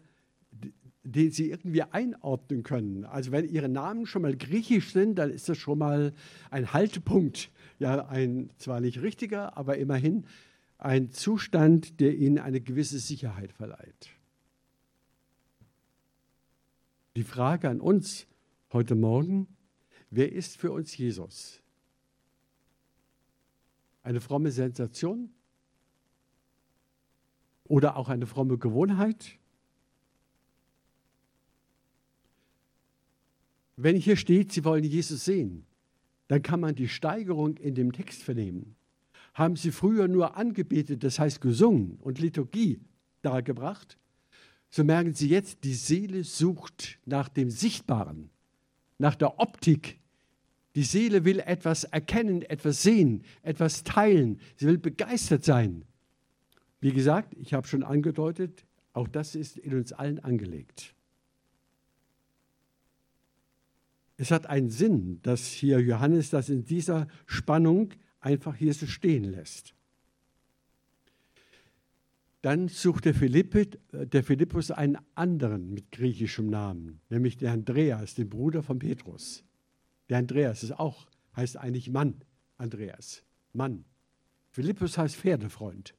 den 1.03 1.31
sie 1.31 1.51
irgendwie 1.51 1.83
einordnen 1.83 2.63
können. 2.63 3.05
Also 3.05 3.33
wenn 3.33 3.49
ihre 3.49 3.69
Namen 3.69 4.07
schon 4.07 4.23
mal 4.23 4.37
griechisch 4.37 4.93
sind, 4.93 5.17
dann 5.17 5.31
ist 5.31 5.49
das 5.49 5.59
schon 5.59 5.79
mal 5.79 6.13
ein 6.51 6.73
Haltepunkt. 6.73 7.51
Ja, 7.79 8.07
ein 8.07 8.51
zwar 8.59 8.81
nicht 8.81 9.01
richtiger, 9.01 9.57
aber 9.57 9.79
immerhin 9.79 10.25
ein 10.81 11.11
Zustand, 11.11 12.01
der 12.01 12.17
ihnen 12.17 12.39
eine 12.39 12.61
gewisse 12.61 12.99
Sicherheit 12.99 13.53
verleiht. 13.53 14.11
Die 17.17 17.25
Frage 17.25 17.69
an 17.69 17.81
uns 17.81 18.27
heute 18.73 18.95
Morgen, 18.95 19.47
wer 20.11 20.33
ist 20.33 20.57
für 20.57 20.73
uns 20.73 20.97
Jesus? 20.97 21.61
Eine 24.03 24.21
fromme 24.21 24.51
Sensation? 24.51 25.31
Oder 27.65 27.97
auch 27.97 28.09
eine 28.09 28.27
fromme 28.27 28.57
Gewohnheit? 28.57 29.39
Wenn 33.77 33.97
hier 33.97 34.17
steht, 34.17 34.53
Sie 34.53 34.65
wollen 34.65 34.85
Jesus 34.85 35.25
sehen, 35.25 35.67
dann 36.29 36.43
kann 36.43 36.61
man 36.61 36.75
die 36.75 36.89
Steigerung 36.89 37.57
in 37.59 37.75
dem 37.75 37.93
Text 37.93 38.23
vernehmen. 38.23 38.77
Haben 39.35 39.57
Sie 39.57 39.71
früher 39.71 40.09
nur 40.09 40.37
angebetet, 40.37 41.05
das 41.05 41.19
heißt 41.19 41.41
gesungen 41.41 41.99
und 42.01 42.19
Liturgie 42.19 42.81
dargebracht, 43.23 43.97
so 44.71 44.85
merken 44.85 45.15
Sie 45.15 45.29
jetzt, 45.29 45.65
die 45.65 45.75
Seele 45.75 46.23
sucht 46.23 46.99
nach 47.05 47.29
dem 47.29 47.51
Sichtbaren, 47.51 48.31
nach 48.99 49.17
der 49.17 49.41
Optik. 49.41 49.99
Die 50.77 50.85
Seele 50.85 51.25
will 51.25 51.41
etwas 51.41 51.83
erkennen, 51.85 52.43
etwas 52.43 52.83
sehen, 52.83 53.25
etwas 53.43 53.83
teilen. 53.83 54.41
Sie 54.57 54.67
will 54.67 54.79
begeistert 54.79 55.45
sein. 55.45 55.85
Wie 56.81 56.93
gesagt, 56.93 57.35
ich 57.41 57.53
habe 57.53 57.67
schon 57.67 57.83
angedeutet, 57.83 58.65
auch 58.93 59.09
das 59.09 59.35
ist 59.35 59.59
in 59.59 59.75
uns 59.75 59.93
allen 59.93 60.21
angelegt. 60.21 60.95
Es 64.17 64.31
hat 64.31 64.47
einen 64.47 64.71
Sinn, 64.71 65.19
dass 65.23 65.47
hier 65.47 65.81
Johannes 65.81 66.31
das 66.31 66.49
in 66.49 66.65
dieser 66.65 67.09
Spannung 67.27 67.91
einfach 68.21 68.55
hier 68.55 68.75
so 68.75 68.87
stehen 68.87 69.25
lässt. 69.25 69.75
Dann 72.43 72.69
sucht 72.69 73.05
der, 73.05 73.15
Philippe, 73.15 73.67
der 73.93 74.25
Philippus 74.25 74.71
einen 74.71 74.99
anderen 75.15 75.75
mit 75.75 75.91
griechischem 75.93 76.49
Namen, 76.49 77.01
nämlich 77.11 77.37
der 77.37 77.53
Andreas, 77.53 78.15
den 78.15 78.31
Bruder 78.31 78.63
von 78.63 78.79
Petrus. 78.79 79.45
Der 80.09 80.19
Andreas 80.19 80.63
ist 80.63 80.73
auch, 80.73 81.07
heißt 81.37 81.59
eigentlich 81.59 81.91
Mann, 81.91 82.25
Andreas, 82.57 83.23
Mann. 83.53 83.85
Philippus 84.51 84.97
heißt 84.97 85.17
Pferdefreund. 85.17 85.95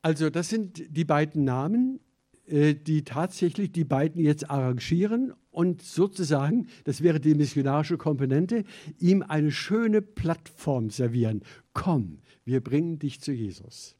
Also 0.00 0.30
das 0.30 0.48
sind 0.48 0.84
die 0.96 1.04
beiden 1.04 1.44
Namen, 1.44 1.98
die 2.46 3.04
tatsächlich 3.04 3.72
die 3.72 3.84
beiden 3.84 4.20
jetzt 4.20 4.50
arrangieren 4.50 5.32
und 5.50 5.82
sozusagen, 5.82 6.68
das 6.84 7.02
wäre 7.02 7.20
die 7.20 7.34
missionarische 7.34 7.96
Komponente, 7.96 8.64
ihm 8.98 9.22
eine 9.22 9.50
schöne 9.50 10.02
Plattform 10.02 10.90
servieren. 10.90 11.42
Komm, 11.72 12.18
wir 12.44 12.60
bringen 12.60 12.98
dich 12.98 13.20
zu 13.20 13.32
Jesus. 13.32 13.96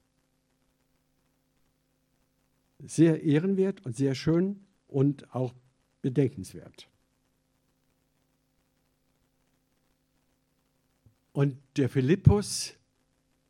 Sehr 2.83 3.23
ehrenwert 3.23 3.87
und 3.87 3.97
sehr 3.97 4.15
schön 4.15 4.61
und 4.89 5.35
auch 5.35 5.55
bedenkenswert. 6.03 6.89
Und 11.33 11.57
der 11.77 11.89
Philippus 11.89 12.75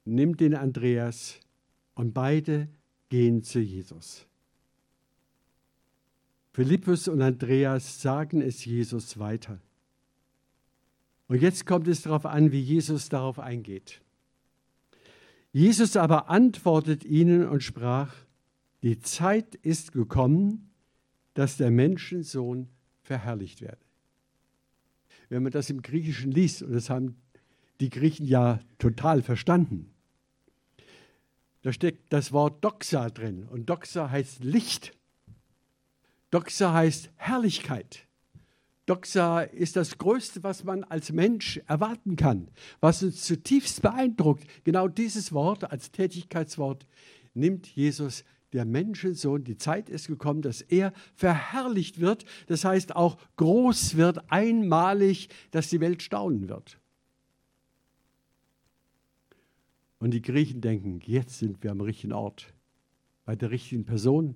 nimmt 0.05 0.41
den 0.41 0.55
Andreas 0.55 1.41
und 1.95 2.15
beide 2.15 2.69
gehen 3.09 3.43
zu 3.43 3.61
Jesus. 3.61 4.27
Philippus 6.55 7.09
und 7.09 7.21
Andreas 7.21 8.01
sagen 8.01 8.41
es 8.41 8.65
Jesus 8.65 9.19
weiter. 9.19 9.59
Und 11.27 11.43
jetzt 11.43 11.67
kommt 11.67 11.89
es 11.89 12.03
darauf 12.03 12.27
an, 12.27 12.53
wie 12.53 12.61
Jesus 12.61 13.09
darauf 13.09 13.41
eingeht. 13.41 14.01
Jesus 15.53 15.97
aber 15.97 16.31
antwortet 16.31 17.05
ihnen 17.05 17.49
und 17.49 17.65
sprach, 17.65 18.15
die 18.85 19.01
Zeit 19.01 19.57
ist 19.57 19.91
gekommen, 19.91 20.71
dass 21.35 21.57
der 21.57 21.73
Menschensohn 21.73 22.69
verherrlicht 23.03 23.61
werde. 23.61 23.83
Wenn 25.31 25.43
man 25.43 25.51
das 25.51 25.71
im 25.71 25.83
Griechischen 25.83 26.31
liest, 26.31 26.63
und 26.63 26.73
das 26.73 26.89
haben 26.89 27.17
die 27.81 27.91
Griechen 27.91 28.27
ja 28.27 28.61
total 28.79 29.23
verstanden, 29.23 29.91
da 31.63 31.73
steckt 31.73 32.13
das 32.13 32.31
Wort 32.31 32.65
Doxa 32.65 33.11
drin. 33.11 33.43
Und 33.43 33.69
Doxa 33.69 34.09
heißt 34.09 34.45
Licht. 34.45 34.93
Doxa 36.35 36.73
heißt 36.73 37.13
Herrlichkeit. 37.15 38.09
Doxa 38.87 39.43
ist 39.43 39.77
das 39.77 39.99
Größte, 39.99 40.43
was 40.43 40.65
man 40.65 40.83
als 40.83 41.13
Mensch 41.13 41.61
erwarten 41.69 42.17
kann, 42.17 42.49
was 42.81 43.05
uns 43.05 43.23
zutiefst 43.23 43.83
beeindruckt. 43.83 44.45
Genau 44.65 44.89
dieses 44.89 45.33
Wort 45.33 45.71
als 45.71 45.93
Tätigkeitswort 45.93 46.89
nimmt 47.35 47.69
Jesus, 47.69 48.25
der 48.53 48.65
Menschensohn. 48.65 49.45
Die 49.45 49.59
Zeit 49.59 49.89
ist 49.89 50.09
gekommen, 50.09 50.43
dass 50.43 50.61
er 50.61 50.93
verherrlicht 51.15 52.01
wird. 52.01 52.25
Das 52.49 52.65
heißt 52.65 52.97
auch 52.97 53.17
groß 53.37 53.97
wird, 53.97 54.29
einmalig, 54.33 55.29
dass 55.53 55.69
die 55.69 55.79
Welt 55.79 56.03
staunen 56.03 56.49
wird. 56.49 56.81
Und 60.01 60.11
die 60.11 60.23
Griechen 60.23 60.61
denken, 60.61 61.01
jetzt 61.07 61.39
sind 61.39 61.63
wir 61.63 61.71
am 61.71 61.81
richtigen 61.81 62.13
Ort, 62.13 62.53
bei 63.25 63.37
der 63.37 63.53
richtigen 63.53 63.85
Person. 63.85 64.35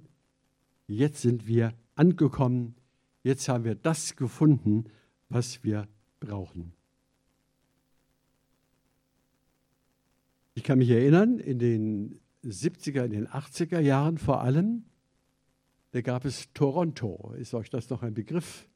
Jetzt 0.86 1.22
sind 1.22 1.48
wir 1.48 1.74
angekommen. 1.98 2.74
Jetzt 3.22 3.48
haben 3.48 3.64
wir 3.64 3.74
das 3.74 4.16
gefunden, 4.16 4.84
was 5.28 5.64
wir 5.64 5.88
brauchen. 6.20 6.72
Ich 10.54 10.64
kann 10.64 10.78
mich 10.78 10.90
erinnern, 10.90 11.38
in 11.38 11.58
den 11.58 12.20
70er, 12.44 13.04
in 13.04 13.12
den 13.12 13.28
80er 13.28 13.80
Jahren 13.80 14.18
vor 14.18 14.40
allem, 14.42 14.84
da 15.92 16.00
gab 16.00 16.24
es 16.24 16.52
Toronto. 16.52 17.32
Ist 17.38 17.54
euch 17.54 17.70
das 17.70 17.88
noch 17.90 18.02
ein 18.02 18.14
Begriff? 18.14 18.68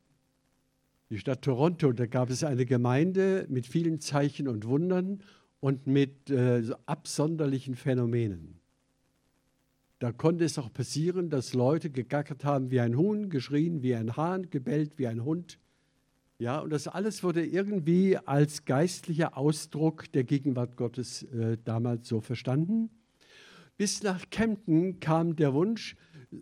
Die 1.10 1.18
Stadt 1.18 1.42
Toronto, 1.42 1.92
da 1.92 2.06
gab 2.06 2.30
es 2.30 2.42
eine 2.42 2.64
Gemeinde 2.64 3.46
mit 3.50 3.66
vielen 3.66 4.00
Zeichen 4.00 4.48
und 4.48 4.66
Wundern 4.66 5.22
und 5.60 5.86
mit 5.86 6.30
äh, 6.30 6.62
so 6.62 6.74
absonderlichen 6.86 7.74
Phänomenen. 7.74 8.61
Da 10.02 10.10
konnte 10.10 10.44
es 10.44 10.58
auch 10.58 10.72
passieren, 10.72 11.30
dass 11.30 11.54
Leute 11.54 11.88
gegackert 11.88 12.44
haben 12.44 12.72
wie 12.72 12.80
ein 12.80 12.96
Huhn, 12.96 13.30
geschrien 13.30 13.84
wie 13.84 13.94
ein 13.94 14.16
Hahn, 14.16 14.50
gebellt 14.50 14.98
wie 14.98 15.06
ein 15.06 15.24
Hund. 15.24 15.60
Ja, 16.40 16.58
und 16.58 16.70
das 16.70 16.88
alles 16.88 17.22
wurde 17.22 17.46
irgendwie 17.46 18.18
als 18.18 18.64
geistlicher 18.64 19.36
Ausdruck 19.38 20.10
der 20.10 20.24
Gegenwart 20.24 20.76
Gottes 20.76 21.22
äh, 21.22 21.56
damals 21.62 22.08
so 22.08 22.20
verstanden. 22.20 22.90
Bis 23.76 24.02
nach 24.02 24.28
Kempten 24.28 24.98
kam 24.98 25.36
der 25.36 25.54
Wunsch, 25.54 25.94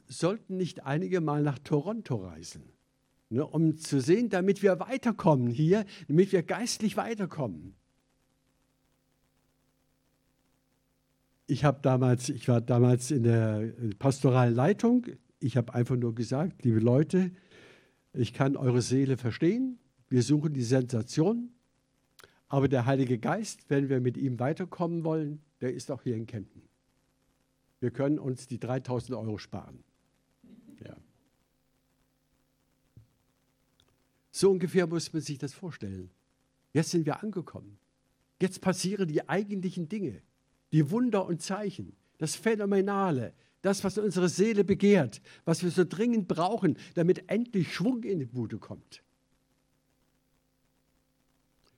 sollten 0.07 0.57
nicht 0.57 0.87
einige 0.87 1.21
mal 1.21 1.43
nach 1.43 1.59
Toronto 1.59 2.17
reisen, 2.17 2.63
ne, 3.29 3.47
um 3.47 3.77
zu 3.77 4.01
sehen, 4.01 4.31
damit 4.31 4.63
wir 4.63 4.81
weiterkommen 4.81 5.49
hier, 5.51 5.85
damit 6.09 6.33
wir 6.33 6.43
geistlich 6.45 6.97
weiterkommen. 6.97 7.75
Ich 11.51 11.65
habe 11.65 11.81
damals, 11.83 12.29
ich 12.29 12.47
war 12.49 12.61
damals 12.61 13.11
in 13.11 13.25
der 13.25 13.73
pastoralen 13.99 14.55
Leitung. 14.55 15.07
Ich 15.41 15.57
habe 15.57 15.75
einfach 15.75 15.97
nur 15.97 16.15
gesagt, 16.15 16.65
liebe 16.65 16.79
Leute, 16.79 17.33
ich 18.13 18.33
kann 18.33 18.57
eure 18.57 18.83
Seele 18.83 19.17
verstehen. 19.17 19.79
Wir 20.09 20.23
suchen 20.23 20.53
die 20.55 20.63
Sensation. 20.63 21.51
Aber 22.49 22.69
der 22.69 22.87
Heilige 22.87 23.19
Geist, 23.19 23.69
wenn 23.69 23.89
wir 23.89 24.01
mit 24.01 24.17
ihm 24.17 24.39
weiterkommen 24.39 25.05
wollen, 25.05 25.41
der 25.61 25.75
ist 25.75 25.91
auch 25.91 26.03
hier 26.03 26.17
in 26.17 26.27
Kempten. 26.27 26.63
Wir 27.81 27.91
können 27.91 28.19
uns 28.19 28.47
die 28.47 28.59
3000 28.59 29.17
Euro 29.17 29.39
sparen. 29.39 29.83
Ja. 30.85 30.97
So 34.31 34.51
ungefähr 34.51 34.87
muss 34.87 35.13
man 35.13 35.23
sich 35.23 35.39
das 35.39 35.53
vorstellen. 35.53 36.11
Jetzt 36.73 36.91
sind 36.91 37.07
wir 37.07 37.23
angekommen. 37.23 37.79
Jetzt 38.41 38.61
passieren 38.61 39.09
die 39.09 39.29
eigentlichen 39.29 39.89
Dinge 39.89 40.23
die 40.73 40.91
Wunder 40.91 41.27
und 41.27 41.43
Zeichen, 41.43 41.97
das 42.19 42.37
Phänomenale, 42.37 43.33
das, 43.63 43.85
was 43.85 43.99
unsere 43.99 44.29
Seele 44.29 44.65
begehrt, 44.65 45.21
was 45.45 45.63
wir 45.63 45.71
so 45.71 45.85
dringend 45.85 46.29
brauchen, 46.29 46.79
damit 46.95 47.31
endlich 47.31 47.75
Schwung 47.75 48.03
in 48.05 48.21
die 48.21 48.27
Bude 48.27 48.59
kommt. 48.59 49.03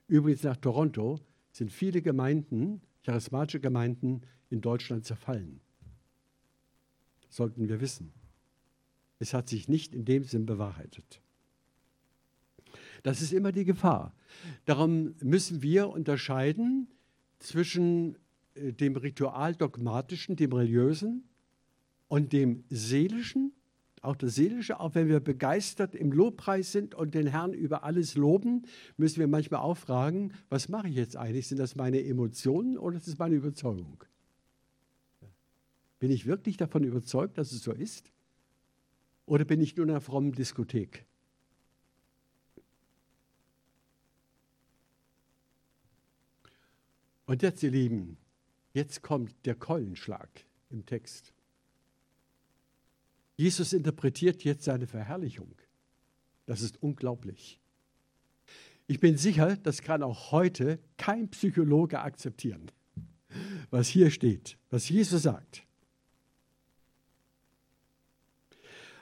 Übrigens 0.07 0.43
nach 0.43 0.57
Toronto 0.57 1.21
sind 1.53 1.73
viele 1.73 2.03
Gemeinden, 2.03 2.83
charismatische 3.03 3.61
Gemeinden 3.61 4.23
in 4.51 4.61
Deutschland 4.61 5.05
zerfallen. 5.05 5.61
sollten 7.29 7.69
wir 7.69 7.81
wissen. 7.81 8.13
Es 9.19 9.33
hat 9.33 9.49
sich 9.49 9.69
nicht 9.69 9.95
in 9.95 10.05
dem 10.05 10.25
Sinn 10.25 10.45
bewahrheitet. 10.45 11.23
Das 13.03 13.23
ist 13.23 13.33
immer 13.33 13.53
die 13.53 13.65
Gefahr. 13.65 14.15
Darum 14.67 15.15
müssen 15.21 15.63
wir 15.63 15.89
unterscheiden 15.89 16.89
zwischen 17.39 18.19
äh, 18.55 18.73
dem 18.73 18.97
ritualdogmatischen, 18.97 20.37
dem 20.37 20.53
religiösen 20.53 21.29
und 22.09 22.33
dem 22.33 22.65
seelischen. 22.69 23.53
Auch 24.01 24.17
das 24.17 24.35
Seelische, 24.35 24.81
auch 24.81 24.97
wenn 24.97 25.09
wir 25.09 25.21
begeistert 25.21 25.95
im 25.95 26.11
Lobpreis 26.11 26.73
sind 26.73 26.95
und 26.95 27.15
den 27.15 27.29
Herrn 27.29 27.55
über 27.55 27.85
alles 27.85 28.17
loben, 28.17 28.63
müssen 28.97 29.21
wir 29.21 29.29
manchmal 29.29 29.61
auch 29.61 29.77
fragen, 29.77 30.33
was 30.49 30.69
mache 30.69 30.89
ich 30.89 30.97
jetzt 30.97 31.17
eigentlich? 31.17 31.47
Sind 31.47 31.59
das 31.59 31.77
meine 31.77 32.03
Emotionen 32.03 32.77
oder 32.79 32.97
ist 32.97 33.07
es 33.07 33.19
meine 33.19 33.37
Überzeugung? 33.37 34.03
Bin 36.01 36.11
ich 36.11 36.27
wirklich 36.27 36.57
davon 36.57 36.83
überzeugt, 36.83 37.39
dass 37.39 37.53
es 37.53 37.63
so 37.63 37.71
ist? 37.71 38.13
Oder 39.25 39.45
bin 39.45 39.61
ich 39.61 39.77
nur 39.77 39.87
in 39.87 39.91
einer 39.91 40.01
frommen 40.01 40.33
Diskothek? 40.33 41.07
Und 47.25 47.43
jetzt, 47.43 47.63
ihr 47.63 47.71
Lieben, 47.71 48.19
jetzt 48.73 49.03
kommt 49.03 49.35
der 49.45 49.55
Keulenschlag 49.55 50.29
im 50.71 50.87
Text. 50.87 51.33
Jesus 53.37 53.73
interpretiert 53.73 54.45
jetzt 54.45 54.65
seine 54.65 54.87
Verherrlichung. 54.87 55.55
Das 56.47 56.61
ist 56.61 56.83
unglaublich. 56.83 57.61
Ich 58.87 59.01
bin 59.01 59.17
sicher, 59.17 59.57
das 59.57 59.83
kann 59.83 60.03
auch 60.03 60.33
heute 60.33 60.79
kein 60.97 61.31
Psychologe 61.31 62.01
akzeptieren, 62.01 62.71
was 63.71 63.89
hier 63.89 64.11
steht, 64.11 64.59
was 64.71 64.89
Jesus 64.89 65.23
sagt. 65.23 65.65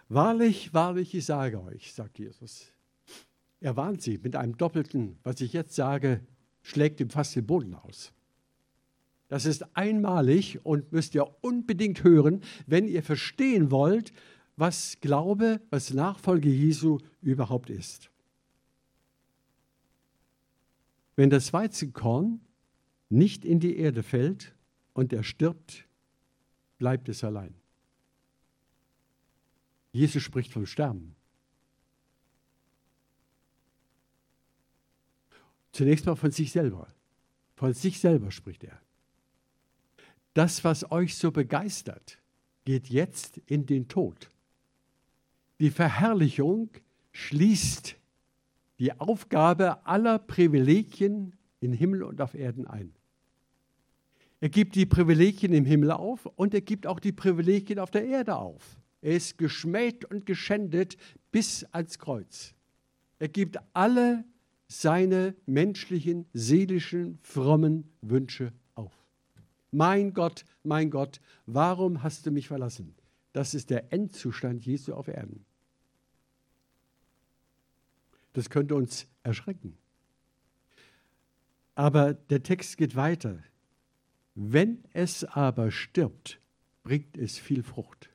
Wahrlich, 0.09 0.75
wahrlich, 0.75 1.15
ich 1.15 1.25
sage 1.25 1.63
euch, 1.63 1.93
sagt 1.93 2.19
Jesus. 2.19 2.73
Er 3.61 3.77
warnt 3.77 4.03
sie 4.03 4.19
mit 4.19 4.37
einem 4.37 4.57
doppelten, 4.57 5.19
was 5.23 5.41
ich 5.41 5.53
jetzt 5.53 5.75
sage, 5.75 6.27
schlägt 6.63 7.01
ihm 7.01 7.11
fast 7.11 7.37
den 7.37 7.47
Boden 7.47 7.75
aus. 7.75 8.13
Das 9.31 9.47
ist 9.47 9.77
einmalig 9.77 10.59
und 10.67 10.91
müsst 10.91 11.15
ihr 11.15 11.25
unbedingt 11.41 12.03
hören, 12.03 12.43
wenn 12.67 12.89
ihr 12.89 13.05
verstehen 13.05 13.71
wollt, 13.71 14.13
was 14.57 14.99
Glaube, 15.01 15.61
was 15.71 15.95
Nachfolge 15.95 16.49
Jesu 16.49 16.99
überhaupt 17.23 17.71
ist. 17.71 18.11
Wenn 21.15 21.31
das 21.31 21.53
Weizenkorn 21.53 22.41
nicht 23.09 23.45
in 23.45 23.61
die 23.61 23.77
Erde 23.77 24.03
fällt 24.03 24.53
und 24.95 25.13
er 25.13 25.23
stirbt, 25.23 25.87
bleibt 26.79 27.09
es 27.09 27.23
allein. 27.23 27.55
Jesus 29.93 30.25
spricht 30.25 30.53
vom 30.53 30.67
Sterben. 30.67 31.15
Zunächst 35.71 36.05
mal 36.05 36.17
von 36.17 36.33
sich 36.33 36.51
selber. 36.51 36.93
Von 37.55 37.75
sich 37.75 38.01
selber 38.01 38.33
spricht 38.33 38.65
er. 38.65 38.81
Das, 40.35 40.65
was 40.65 40.91
euch 40.91 41.17
so 41.17 41.31
begeistert, 41.31 42.19
geht 42.65 42.89
jetzt 42.89 43.39
in 43.47 43.67
den 43.67 43.89
Tod. 43.89 44.31
Die 45.59 45.71
Verherrlichung 45.71 46.71
schließt 47.13 47.97
die 48.79 48.99
Aufgabe 48.99 49.87
aller 49.87 50.19
Privilegien 50.19 51.37
in 51.61 51.73
Himmel 51.73 52.03
und 52.03 52.21
auf 52.21 52.35
Erden 52.35 52.67
ein. 52.67 52.95
Er 54.41 54.49
gibt 54.49 54.75
die 54.75 54.87
Privilegien 54.87 55.53
im 55.53 55.67
Himmel 55.67 55.91
auf 55.91 56.25
und 56.25 56.55
er 56.55 56.63
gibt 56.63 56.87
auch 56.87 56.99
die 56.99 57.13
Privilegien 57.13 57.79
auf 57.79 57.91
der 57.91 58.07
Erde 58.07 58.37
auf. 58.37 58.81
Er 59.03 59.17
ist 59.17 59.37
geschmäht 59.37 60.05
und 60.07 60.25
geschändet 60.25 60.97
bis 61.31 61.65
ans 61.73 61.99
Kreuz. 61.99 62.55
Er 63.19 63.29
gibt 63.29 63.59
alle 63.75 64.25
seine 64.67 65.35
menschlichen, 65.45 66.27
seelischen, 66.33 67.19
frommen 67.23 67.85
Wünsche. 68.01 68.53
Mein 69.71 70.13
Gott, 70.13 70.45
mein 70.63 70.91
Gott, 70.91 71.21
warum 71.47 72.03
hast 72.03 72.27
du 72.27 72.31
mich 72.31 72.49
verlassen? 72.49 72.95
Das 73.33 73.55
ist 73.55 73.71
der 73.71 73.93
Endzustand 73.93 74.67
Jesu 74.67 74.93
auf 74.95 75.09
Erden. 75.09 75.45
Das 78.33 78.51
könnte 78.51 78.75
uns 78.75 79.07
erschrecken. 79.23 79.77
Aber 81.75 82.15
der 82.15 82.43
Text 82.43 82.77
geht 82.77 82.97
weiter. 82.97 83.43
Wenn 84.35 84.85
es 84.93 85.25
aber 85.25 85.71
stirbt, 85.71 86.41
bringt 86.83 87.17
es 87.17 87.39
viel 87.39 87.63
Frucht. 87.63 88.11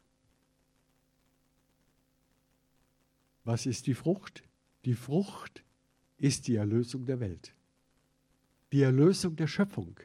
Was 3.44 3.65
ist 3.65 3.88
die 3.88 3.94
Frucht? 3.94 4.44
Die 4.86 4.96
Frucht 4.96 5.63
ist 6.18 6.48
die 6.48 6.56
Erlösung 6.56 7.06
der 7.06 7.20
Welt. 7.20 7.54
Die 8.72 8.82
Erlösung 8.82 9.36
der 9.36 9.48
Schöpfung. 9.48 10.00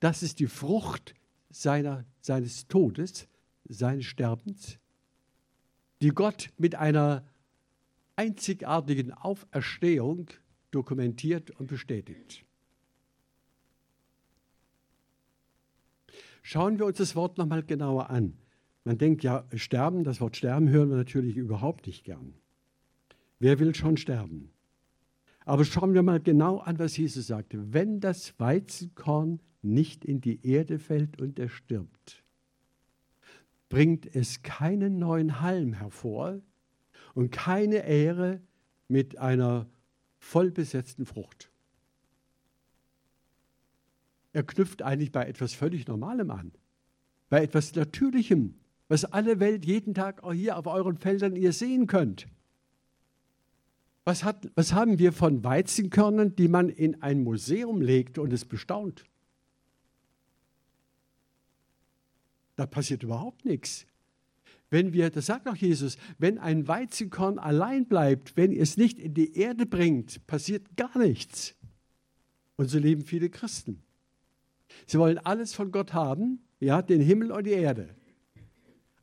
Das 0.00 0.22
ist 0.22 0.40
die 0.40 0.46
Frucht 0.46 1.14
seiner, 1.50 2.04
seines 2.20 2.66
Todes, 2.68 3.28
seines 3.68 4.06
Sterbens, 4.06 4.78
die 6.00 6.10
Gott 6.10 6.50
mit 6.56 6.74
einer 6.74 7.26
einzigartigen 8.16 9.12
Auferstehung 9.12 10.28
dokumentiert 10.70 11.50
und 11.50 11.68
bestätigt. 11.68 12.44
Schauen 16.42 16.78
wir 16.78 16.86
uns 16.86 16.98
das 16.98 17.14
Wort 17.14 17.38
nochmal 17.38 17.62
genauer 17.62 18.10
an. 18.10 18.34
Man 18.84 18.96
denkt 18.96 19.22
ja, 19.22 19.44
sterben, 19.54 20.04
das 20.04 20.20
Wort 20.20 20.36
sterben 20.36 20.68
hören 20.70 20.88
wir 20.88 20.96
natürlich 20.96 21.36
überhaupt 21.36 21.86
nicht 21.86 22.04
gern. 22.04 22.34
Wer 23.38 23.58
will 23.58 23.74
schon 23.74 23.96
sterben? 23.98 24.50
Aber 25.44 25.64
schauen 25.64 25.94
wir 25.94 26.02
mal 26.02 26.20
genau 26.20 26.58
an, 26.58 26.78
was 26.78 26.96
Jesus 26.96 27.26
sagte. 27.26 27.72
Wenn 27.72 28.00
das 28.00 28.38
Weizenkorn 28.38 29.40
nicht 29.62 30.04
in 30.04 30.20
die 30.20 30.46
Erde 30.46 30.78
fällt 30.78 31.20
und 31.20 31.38
er 31.38 31.48
stirbt, 31.48 32.22
bringt 33.68 34.14
es 34.14 34.42
keinen 34.42 34.98
neuen 34.98 35.40
Halm 35.40 35.74
hervor 35.74 36.40
und 37.14 37.30
keine 37.30 37.86
Ehre 37.86 38.40
mit 38.88 39.18
einer 39.18 39.66
vollbesetzten 40.18 41.06
Frucht. 41.06 41.50
Er 44.32 44.42
knüpft 44.42 44.82
eigentlich 44.82 45.12
bei 45.12 45.26
etwas 45.26 45.54
völlig 45.54 45.86
Normalem 45.86 46.30
an, 46.30 46.52
bei 47.28 47.42
etwas 47.42 47.74
Natürlichem, 47.74 48.54
was 48.88 49.04
alle 49.04 49.40
Welt 49.40 49.64
jeden 49.64 49.94
Tag 49.94 50.22
auch 50.22 50.32
hier 50.32 50.56
auf 50.56 50.66
euren 50.66 50.96
Feldern 50.96 51.36
ihr 51.36 51.52
sehen 51.52 51.86
könnt. 51.86 52.28
Was, 54.04 54.24
hat, 54.24 54.50
was 54.54 54.72
haben 54.72 54.98
wir 54.98 55.12
von 55.12 55.44
Weizenkörnern, 55.44 56.34
die 56.34 56.48
man 56.48 56.68
in 56.68 57.02
ein 57.02 57.22
Museum 57.22 57.80
legt 57.80 58.18
und 58.18 58.32
es 58.32 58.44
bestaunt? 58.44 59.04
Da 62.60 62.66
passiert 62.66 63.02
überhaupt 63.02 63.46
nichts. 63.46 63.86
Wenn 64.68 64.92
wir, 64.92 65.08
das 65.08 65.24
sagt 65.24 65.48
auch 65.48 65.56
Jesus, 65.56 65.96
wenn 66.18 66.36
ein 66.36 66.68
Weizenkorn 66.68 67.38
allein 67.38 67.86
bleibt, 67.86 68.36
wenn 68.36 68.52
es 68.52 68.76
nicht 68.76 68.98
in 68.98 69.14
die 69.14 69.34
Erde 69.34 69.64
bringt, 69.64 70.26
passiert 70.26 70.76
gar 70.76 70.98
nichts. 70.98 71.54
Und 72.56 72.68
so 72.68 72.78
leben 72.78 73.06
viele 73.06 73.30
Christen. 73.30 73.82
Sie 74.86 74.98
wollen 74.98 75.16
alles 75.16 75.54
von 75.54 75.72
Gott 75.72 75.94
haben, 75.94 76.40
ja, 76.58 76.82
den 76.82 77.00
Himmel 77.00 77.32
und 77.32 77.44
die 77.44 77.52
Erde. 77.52 77.96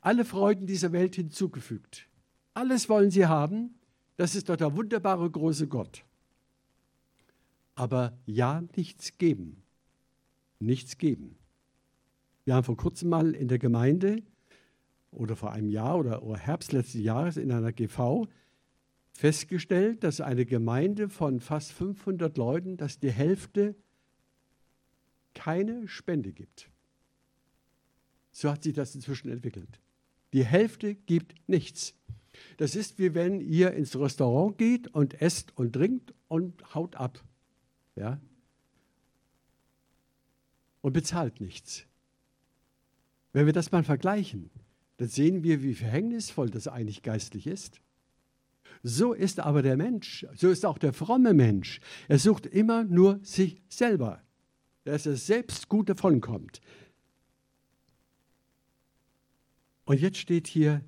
Alle 0.02 0.24
Freuden 0.24 0.68
dieser 0.68 0.92
Welt 0.92 1.16
hinzugefügt. 1.16 2.08
Alles 2.54 2.90
wollen 2.90 3.10
sie 3.10 3.26
haben, 3.26 3.74
das 4.18 4.36
ist 4.36 4.50
doch 4.50 4.56
der 4.56 4.78
wunderbare 4.78 5.28
große 5.32 5.68
Gott. 5.68 6.06
Aber 7.74 8.16
ja, 8.28 8.64
nichts 8.76 9.18
geben. 9.18 9.64
Nichts 10.60 11.00
geben. 11.00 11.37
Wir 12.48 12.56
haben 12.56 12.64
vor 12.64 12.78
kurzem 12.78 13.10
mal 13.10 13.36
in 13.36 13.50
der 13.50 13.60
Gemeinde 13.60 14.24
oder 15.12 15.36
vor 15.36 15.52
einem 15.52 15.68
Jahr 15.70 16.00
oder, 16.00 16.22
Herbst 16.38 16.72
letzten 16.72 17.02
Jahres 17.02 17.36
in 17.36 17.52
einer 17.52 17.74
GV 17.74 18.26
festgestellt, 19.12 20.02
dass 20.06 20.22
eine 20.22 20.46
Gemeinde 20.46 21.10
von 21.10 21.42
fast 21.42 21.74
500 21.74 22.38
Leuten, 22.38 22.78
dass 22.78 23.00
die 23.00 23.12
Hälfte 23.12 23.76
keine 25.34 25.90
Spende 25.90 26.32
gibt. 26.32 26.70
So 28.32 28.50
hat 28.50 28.64
sich 28.64 28.74
das 28.74 28.96
inzwischen 28.96 29.30
entwickelt. 29.30 29.82
Die 30.32 30.46
Hälfte 30.46 30.96
gibt 30.96 31.36
nichts. 31.50 31.96
Das 32.56 32.78
ist 32.78 32.98
wie 32.98 33.14
wenn 33.14 33.42
ihr 33.42 33.74
ins 33.74 34.00
Restaurant 34.00 34.58
geht 34.58 34.88
und 34.88 35.22
esst 35.22 35.52
und 35.58 35.74
trinkt 35.74 36.14
und 36.30 36.74
haut 36.74 36.96
ab. 36.96 37.22
Ja? 37.98 38.22
Und 40.80 40.94
bezahlt 40.94 41.42
nichts. 41.42 41.87
Wenn 43.38 43.46
wir 43.46 43.54
das 43.54 43.72
mal 43.72 43.84
vergleichen, 43.84 44.50
dann 44.98 45.10
sehen 45.10 45.44
wir, 45.44 45.62
wie 45.62 45.76
verhängnisvoll 45.76 46.50
das 46.50 46.68
eigentlich 46.68 47.04
geistlich 47.04 47.46
ist. 47.46 47.82
So 48.82 49.14
ist 49.14 49.40
aber 49.40 49.62
der 49.62 49.78
Mensch, 49.78 50.26
so 50.34 50.50
ist 50.50 50.66
auch 50.66 50.80
der 50.80 50.92
fromme 50.92 51.36
Mensch. 51.36 51.80
Er 52.08 52.18
sucht 52.18 52.48
immer 52.48 52.84
nur 52.84 53.20
sich 53.22 53.62
selber, 53.70 54.24
dass 54.86 55.06
er 55.06 55.18
selbst 55.18 55.70
gut 55.70 55.88
davonkommt. 55.88 56.62
Und 59.86 60.02
jetzt 60.02 60.18
steht 60.18 60.48
hier, 60.48 60.84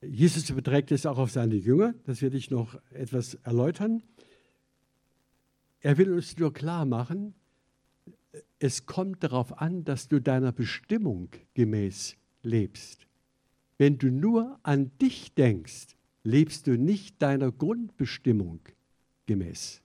Jesus 0.00 0.50
überträgt 0.50 0.90
es 0.90 1.06
auch 1.06 1.18
auf 1.18 1.30
seine 1.30 1.54
Jünger, 1.54 1.94
das 2.02 2.20
werde 2.20 2.36
ich 2.36 2.50
noch 2.50 2.74
etwas 2.90 3.34
erläutern. 3.44 4.02
Er 5.82 5.98
will 5.98 6.14
uns 6.14 6.36
nur 6.36 6.52
klar 6.52 6.84
machen, 6.84 7.36
es 8.62 8.86
kommt 8.86 9.24
darauf 9.24 9.60
an, 9.60 9.84
dass 9.84 10.06
du 10.06 10.20
deiner 10.20 10.52
Bestimmung 10.52 11.30
gemäß 11.54 12.16
lebst. 12.44 13.08
Wenn 13.76 13.98
du 13.98 14.08
nur 14.08 14.60
an 14.62 14.92
dich 15.00 15.34
denkst, 15.34 15.96
lebst 16.22 16.68
du 16.68 16.78
nicht 16.78 17.20
deiner 17.20 17.50
Grundbestimmung 17.50 18.60
gemäß. 19.26 19.82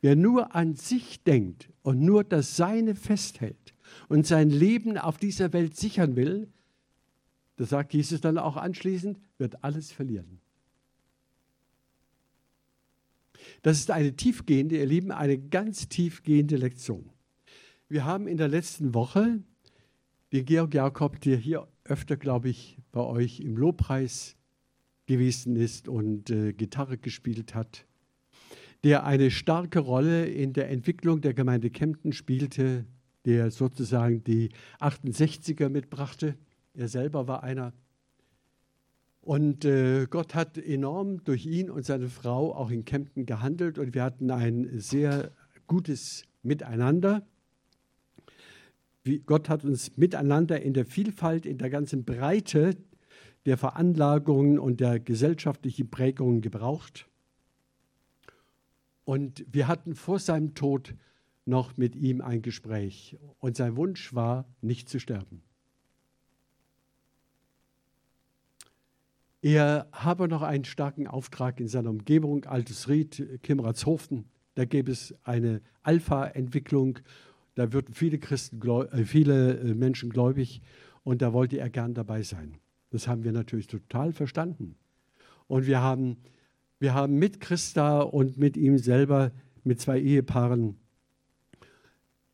Wer 0.00 0.16
nur 0.16 0.56
an 0.56 0.74
sich 0.74 1.22
denkt 1.22 1.70
und 1.82 2.00
nur 2.00 2.24
das 2.24 2.56
Seine 2.56 2.96
festhält 2.96 3.74
und 4.08 4.26
sein 4.26 4.50
Leben 4.50 4.98
auf 4.98 5.16
dieser 5.16 5.52
Welt 5.52 5.76
sichern 5.76 6.16
will, 6.16 6.48
das 7.54 7.68
sagt 7.68 7.94
Jesus 7.94 8.20
dann 8.20 8.38
auch 8.38 8.56
anschließend, 8.56 9.20
wird 9.38 9.62
alles 9.62 9.92
verlieren. 9.92 10.40
Das 13.62 13.78
ist 13.78 13.92
eine 13.92 14.16
tiefgehende, 14.16 14.78
ihr 14.78 14.86
Lieben, 14.86 15.12
eine 15.12 15.38
ganz 15.38 15.88
tiefgehende 15.88 16.56
Lektion. 16.56 17.12
Wir 17.90 18.04
haben 18.04 18.28
in 18.28 18.36
der 18.36 18.48
letzten 18.48 18.92
Woche 18.92 19.42
den 20.34 20.44
Georg 20.44 20.74
Jakob, 20.74 21.22
der 21.22 21.38
hier 21.38 21.66
öfter, 21.84 22.18
glaube 22.18 22.50
ich, 22.50 22.76
bei 22.92 23.00
euch 23.00 23.40
im 23.40 23.56
Lobpreis 23.56 24.36
gewesen 25.06 25.56
ist 25.56 25.88
und 25.88 26.28
äh, 26.28 26.52
Gitarre 26.52 26.98
gespielt 26.98 27.54
hat, 27.54 27.86
der 28.84 29.04
eine 29.04 29.30
starke 29.30 29.78
Rolle 29.78 30.26
in 30.26 30.52
der 30.52 30.68
Entwicklung 30.68 31.22
der 31.22 31.32
Gemeinde 31.32 31.70
Kempten 31.70 32.12
spielte, 32.12 32.84
der 33.24 33.50
sozusagen 33.50 34.22
die 34.22 34.50
68er 34.80 35.70
mitbrachte. 35.70 36.36
Er 36.74 36.88
selber 36.88 37.26
war 37.26 37.42
einer. 37.42 37.72
Und 39.22 39.64
äh, 39.64 40.06
Gott 40.10 40.34
hat 40.34 40.58
enorm 40.58 41.24
durch 41.24 41.46
ihn 41.46 41.70
und 41.70 41.86
seine 41.86 42.10
Frau 42.10 42.54
auch 42.54 42.70
in 42.70 42.84
Kempten 42.84 43.24
gehandelt 43.24 43.78
und 43.78 43.94
wir 43.94 44.02
hatten 44.02 44.30
ein 44.30 44.78
sehr 44.78 45.32
gutes 45.66 46.24
Miteinander. 46.42 47.26
Gott 49.26 49.48
hat 49.48 49.64
uns 49.64 49.96
miteinander 49.96 50.60
in 50.60 50.74
der 50.74 50.86
Vielfalt, 50.86 51.46
in 51.46 51.58
der 51.58 51.70
ganzen 51.70 52.04
Breite 52.04 52.76
der 53.46 53.56
Veranlagungen 53.56 54.58
und 54.58 54.80
der 54.80 55.00
gesellschaftlichen 55.00 55.90
Prägungen 55.90 56.40
gebraucht. 56.40 57.08
Und 59.04 59.44
wir 59.50 59.68
hatten 59.68 59.94
vor 59.94 60.18
seinem 60.18 60.54
Tod 60.54 60.94
noch 61.46 61.78
mit 61.78 61.96
ihm 61.96 62.20
ein 62.20 62.42
Gespräch. 62.42 63.16
Und 63.38 63.56
sein 63.56 63.76
Wunsch 63.76 64.14
war, 64.14 64.44
nicht 64.60 64.88
zu 64.88 65.00
sterben. 65.00 65.42
Er 69.40 69.88
habe 69.92 70.28
noch 70.28 70.42
einen 70.42 70.64
starken 70.64 71.06
Auftrag 71.06 71.60
in 71.60 71.68
seiner 71.68 71.90
Umgebung, 71.90 72.44
Altes 72.44 72.88
Ried, 72.88 73.40
Kimratshofen. 73.42 74.26
Da 74.56 74.64
gäbe 74.64 74.90
es 74.90 75.14
eine 75.22 75.62
Alpha-Entwicklung. 75.82 76.98
Da 77.58 77.72
würden 77.72 77.92
viele, 77.92 78.18
Christen, 78.18 78.60
äh, 78.62 79.04
viele 79.04 79.58
äh, 79.58 79.74
Menschen 79.74 80.10
gläubig 80.10 80.62
und 81.02 81.22
da 81.22 81.32
wollte 81.32 81.58
er 81.58 81.70
gern 81.70 81.94
dabei 81.94 82.22
sein. 82.22 82.56
Das 82.90 83.08
haben 83.08 83.24
wir 83.24 83.32
natürlich 83.32 83.66
total 83.66 84.12
verstanden. 84.12 84.76
Und 85.46 85.66
wir 85.66 85.82
haben 85.82 86.18
wir 86.80 86.94
haben 86.94 87.18
mit 87.18 87.40
Christa 87.40 88.00
und 88.00 88.38
mit 88.38 88.56
ihm 88.56 88.78
selber, 88.78 89.32
mit 89.64 89.80
zwei 89.80 90.00
Ehepaaren, 90.00 90.76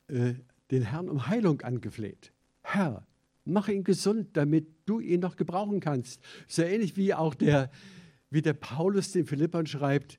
äh, 0.08 0.34
den 0.70 0.82
Herrn 0.82 1.08
um 1.08 1.26
Heilung 1.28 1.62
angefleht. 1.62 2.32
Herr, 2.60 3.06
mach 3.46 3.68
ihn 3.68 3.84
gesund, 3.84 4.36
damit 4.36 4.66
du 4.84 5.00
ihn 5.00 5.20
noch 5.20 5.36
gebrauchen 5.36 5.80
kannst. 5.80 6.22
So 6.46 6.62
ähnlich 6.62 6.96
wie 6.96 7.14
auch 7.14 7.34
der, 7.34 7.70
wie 8.28 8.42
der 8.42 8.52
Paulus 8.52 9.12
den 9.12 9.24
Philippern 9.24 9.66
schreibt, 9.66 10.18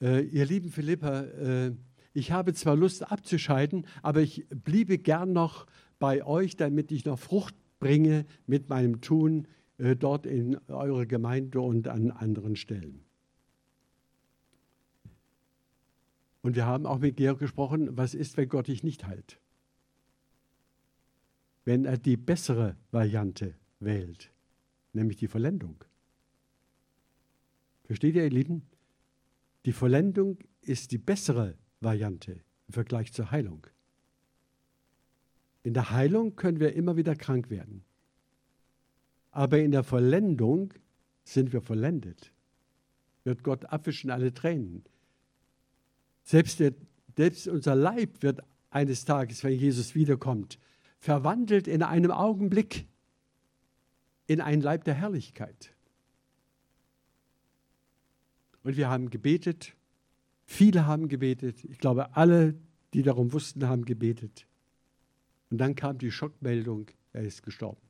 äh, 0.00 0.20
ihr 0.20 0.46
lieben 0.46 0.70
Philipper, 0.70 1.66
äh, 1.66 1.72
ich 2.14 2.32
habe 2.32 2.52
zwar 2.52 2.76
Lust 2.76 3.10
abzuscheiden, 3.10 3.86
aber 4.02 4.20
ich 4.20 4.46
bliebe 4.48 4.98
gern 4.98 5.32
noch 5.32 5.66
bei 5.98 6.24
euch, 6.24 6.56
damit 6.56 6.92
ich 6.92 7.04
noch 7.04 7.18
Frucht 7.18 7.54
bringe 7.78 8.26
mit 8.46 8.68
meinem 8.68 9.00
Tun 9.00 9.48
äh, 9.78 9.96
dort 9.96 10.26
in 10.26 10.56
eurer 10.68 11.06
Gemeinde 11.06 11.60
und 11.60 11.88
an 11.88 12.10
anderen 12.10 12.56
Stellen. 12.56 13.04
Und 16.42 16.56
wir 16.56 16.66
haben 16.66 16.86
auch 16.86 16.98
mit 16.98 17.16
Georg 17.16 17.38
gesprochen, 17.38 17.96
was 17.96 18.14
ist, 18.14 18.36
wenn 18.36 18.48
Gott 18.48 18.66
dich 18.66 18.82
nicht 18.82 19.06
heilt? 19.06 19.38
Wenn 21.64 21.84
er 21.84 21.96
die 21.96 22.16
bessere 22.16 22.76
Variante 22.90 23.54
wählt, 23.78 24.32
nämlich 24.92 25.16
die 25.16 25.28
Vollendung. 25.28 25.84
Versteht 27.84 28.16
ihr, 28.16 28.24
ihr 28.24 28.30
Lieben? 28.30 28.62
Die 29.64 29.72
Vollendung 29.72 30.38
ist 30.60 30.90
die 30.90 30.98
bessere 30.98 31.56
Variante 31.82 32.32
im 32.68 32.74
Vergleich 32.74 33.12
zur 33.12 33.30
Heilung. 33.30 33.66
In 35.62 35.74
der 35.74 35.90
Heilung 35.90 36.36
können 36.36 36.60
wir 36.60 36.74
immer 36.74 36.96
wieder 36.96 37.14
krank 37.14 37.50
werden. 37.50 37.84
Aber 39.30 39.58
in 39.60 39.70
der 39.70 39.84
Vollendung 39.84 40.74
sind 41.24 41.52
wir 41.52 41.62
vollendet. 41.62 42.32
Wird 43.24 43.42
Gott 43.42 43.66
abwischen 43.66 44.10
alle 44.10 44.34
Tränen. 44.34 44.84
Selbst, 46.24 46.60
der, 46.60 46.74
selbst 47.16 47.48
unser 47.48 47.74
Leib 47.74 48.22
wird 48.22 48.40
eines 48.70 49.04
Tages, 49.04 49.44
wenn 49.44 49.52
Jesus 49.52 49.94
wiederkommt, 49.94 50.58
verwandelt 50.98 51.68
in 51.68 51.82
einem 51.82 52.10
Augenblick 52.10 52.86
in 54.26 54.40
einen 54.40 54.62
Leib 54.62 54.84
der 54.84 54.94
Herrlichkeit. 54.94 55.74
Und 58.62 58.76
wir 58.76 58.88
haben 58.88 59.10
gebetet, 59.10 59.74
viele 60.44 60.86
haben 60.86 61.08
gebetet, 61.08 61.64
ich 61.64 61.78
glaube 61.78 62.16
alle, 62.16 62.54
die 62.94 63.02
darum 63.02 63.32
wussten, 63.32 63.68
haben 63.68 63.84
gebetet. 63.84 64.46
Und 65.50 65.58
dann 65.58 65.74
kam 65.74 65.98
die 65.98 66.10
Schockmeldung, 66.10 66.90
er 67.12 67.22
ist 67.22 67.42
gestorben. 67.42 67.80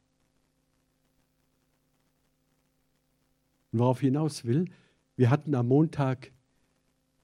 Und 3.72 3.78
worauf 3.78 4.02
ich 4.02 4.06
hinaus 4.06 4.44
will, 4.44 4.66
wir 5.16 5.30
hatten 5.30 5.54
am 5.54 5.68
Montag 5.68 6.32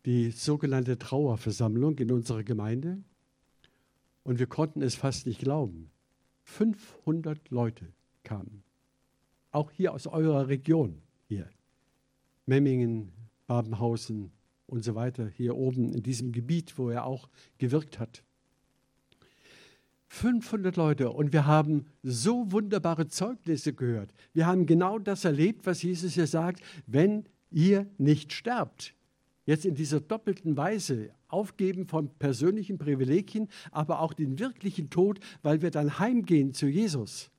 die 0.04 0.30
sogenannte 0.30 0.98
Trauerversammlung 0.98 1.98
in 1.98 2.10
unserer 2.10 2.42
Gemeinde 2.42 3.02
und 4.22 4.38
wir 4.38 4.46
konnten 4.46 4.82
es 4.82 4.94
fast 4.94 5.26
nicht 5.26 5.40
glauben. 5.40 5.90
500 6.44 7.50
Leute 7.50 7.92
kamen, 8.22 8.62
auch 9.50 9.70
hier 9.70 9.92
aus 9.92 10.06
eurer 10.06 10.48
Region 10.48 11.02
hier, 11.26 11.50
Memmingen, 12.46 13.12
Babenhausen 13.46 14.32
und 14.68 14.84
so 14.84 14.94
weiter, 14.94 15.28
hier 15.28 15.56
oben 15.56 15.92
in 15.92 16.02
diesem 16.02 16.30
Gebiet, 16.30 16.78
wo 16.78 16.90
er 16.90 17.04
auch 17.04 17.28
gewirkt 17.58 17.98
hat. 17.98 18.22
500 20.08 20.76
Leute 20.76 21.10
und 21.10 21.32
wir 21.32 21.46
haben 21.46 21.86
so 22.02 22.50
wunderbare 22.50 23.08
Zeugnisse 23.08 23.74
gehört. 23.74 24.12
Wir 24.32 24.46
haben 24.46 24.66
genau 24.66 24.98
das 24.98 25.24
erlebt, 25.24 25.66
was 25.66 25.82
Jesus 25.82 26.14
hier 26.14 26.26
sagt, 26.26 26.62
wenn 26.86 27.26
ihr 27.50 27.86
nicht 27.98 28.32
sterbt, 28.32 28.94
jetzt 29.44 29.64
in 29.64 29.74
dieser 29.74 30.00
doppelten 30.00 30.56
Weise 30.56 31.10
aufgeben 31.28 31.86
von 31.86 32.08
persönlichen 32.18 32.78
Privilegien, 32.78 33.48
aber 33.70 34.00
auch 34.00 34.14
den 34.14 34.38
wirklichen 34.38 34.90
Tod, 34.90 35.20
weil 35.42 35.62
wir 35.62 35.70
dann 35.70 35.98
heimgehen 35.98 36.54
zu 36.54 36.66
Jesus, 36.66 37.30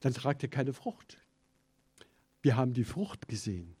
dann 0.00 0.12
tragt 0.12 0.42
er 0.42 0.48
keine 0.48 0.72
Frucht. 0.72 1.18
Wir 2.42 2.56
haben 2.56 2.74
die 2.74 2.84
Frucht 2.84 3.28
gesehen, 3.28 3.76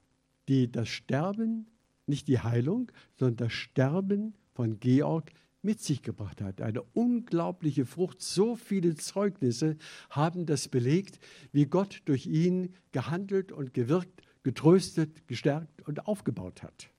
die 0.52 0.70
das 0.70 0.90
Sterben, 0.90 1.66
nicht 2.06 2.28
die 2.28 2.40
Heilung, 2.40 2.92
sondern 3.18 3.48
das 3.48 3.54
Sterben 3.54 4.34
von 4.52 4.78
Georg 4.80 5.32
mit 5.62 5.80
sich 5.80 6.02
gebracht 6.02 6.42
hat. 6.42 6.60
Eine 6.60 6.82
unglaubliche 6.92 7.86
Frucht. 7.86 8.20
So 8.20 8.56
viele 8.56 8.94
Zeugnisse 8.94 9.78
haben 10.10 10.44
das 10.44 10.68
belegt, 10.68 11.18
wie 11.52 11.64
Gott 11.64 12.02
durch 12.04 12.26
ihn 12.26 12.74
gehandelt 12.90 13.50
und 13.50 13.72
gewirkt 13.72 14.22
getröstet, 14.42 15.26
gestärkt 15.26 15.86
und 15.88 16.06
aufgebaut 16.06 16.62
hat. 16.62 16.90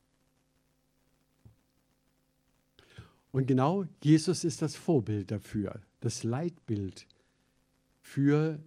Und 3.32 3.46
genau 3.46 3.86
Jesus 4.02 4.44
ist 4.44 4.63
das 4.63 4.76
Vorbild 4.76 5.30
dafür, 5.30 5.80
das 6.00 6.24
Leitbild 6.24 7.06
für 8.02 8.60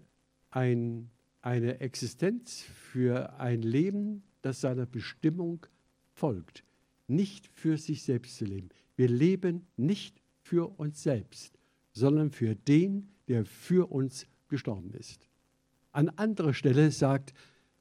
ein, 0.51 1.11
eine 1.43 1.81
Existenz, 1.81 2.61
für 2.61 3.41
ein 3.41 3.63
Leben, 3.63 4.23
das 4.47 4.61
seiner 4.61 4.87
Bestimmung 4.87 5.67
folgt. 6.13 6.63
Nicht 7.09 7.49
für 7.53 7.77
sich 7.77 8.05
selbst 8.05 8.37
zu 8.37 8.45
leben. 8.45 8.69
Wir 8.95 9.09
leben 9.09 9.67
nicht 9.77 10.23
für 10.41 10.79
uns 10.79 11.03
selbst, 11.03 11.59
sondern 11.93 12.31
für 12.31 12.55
den, 12.55 13.09
der 13.27 13.45
für 13.45 13.91
uns 13.91 14.27
gestorben 14.49 14.93
ist. 14.95 15.29
An 15.91 16.11
anderer 16.11 16.55
Stelle 16.55 16.93
sagt 16.93 17.35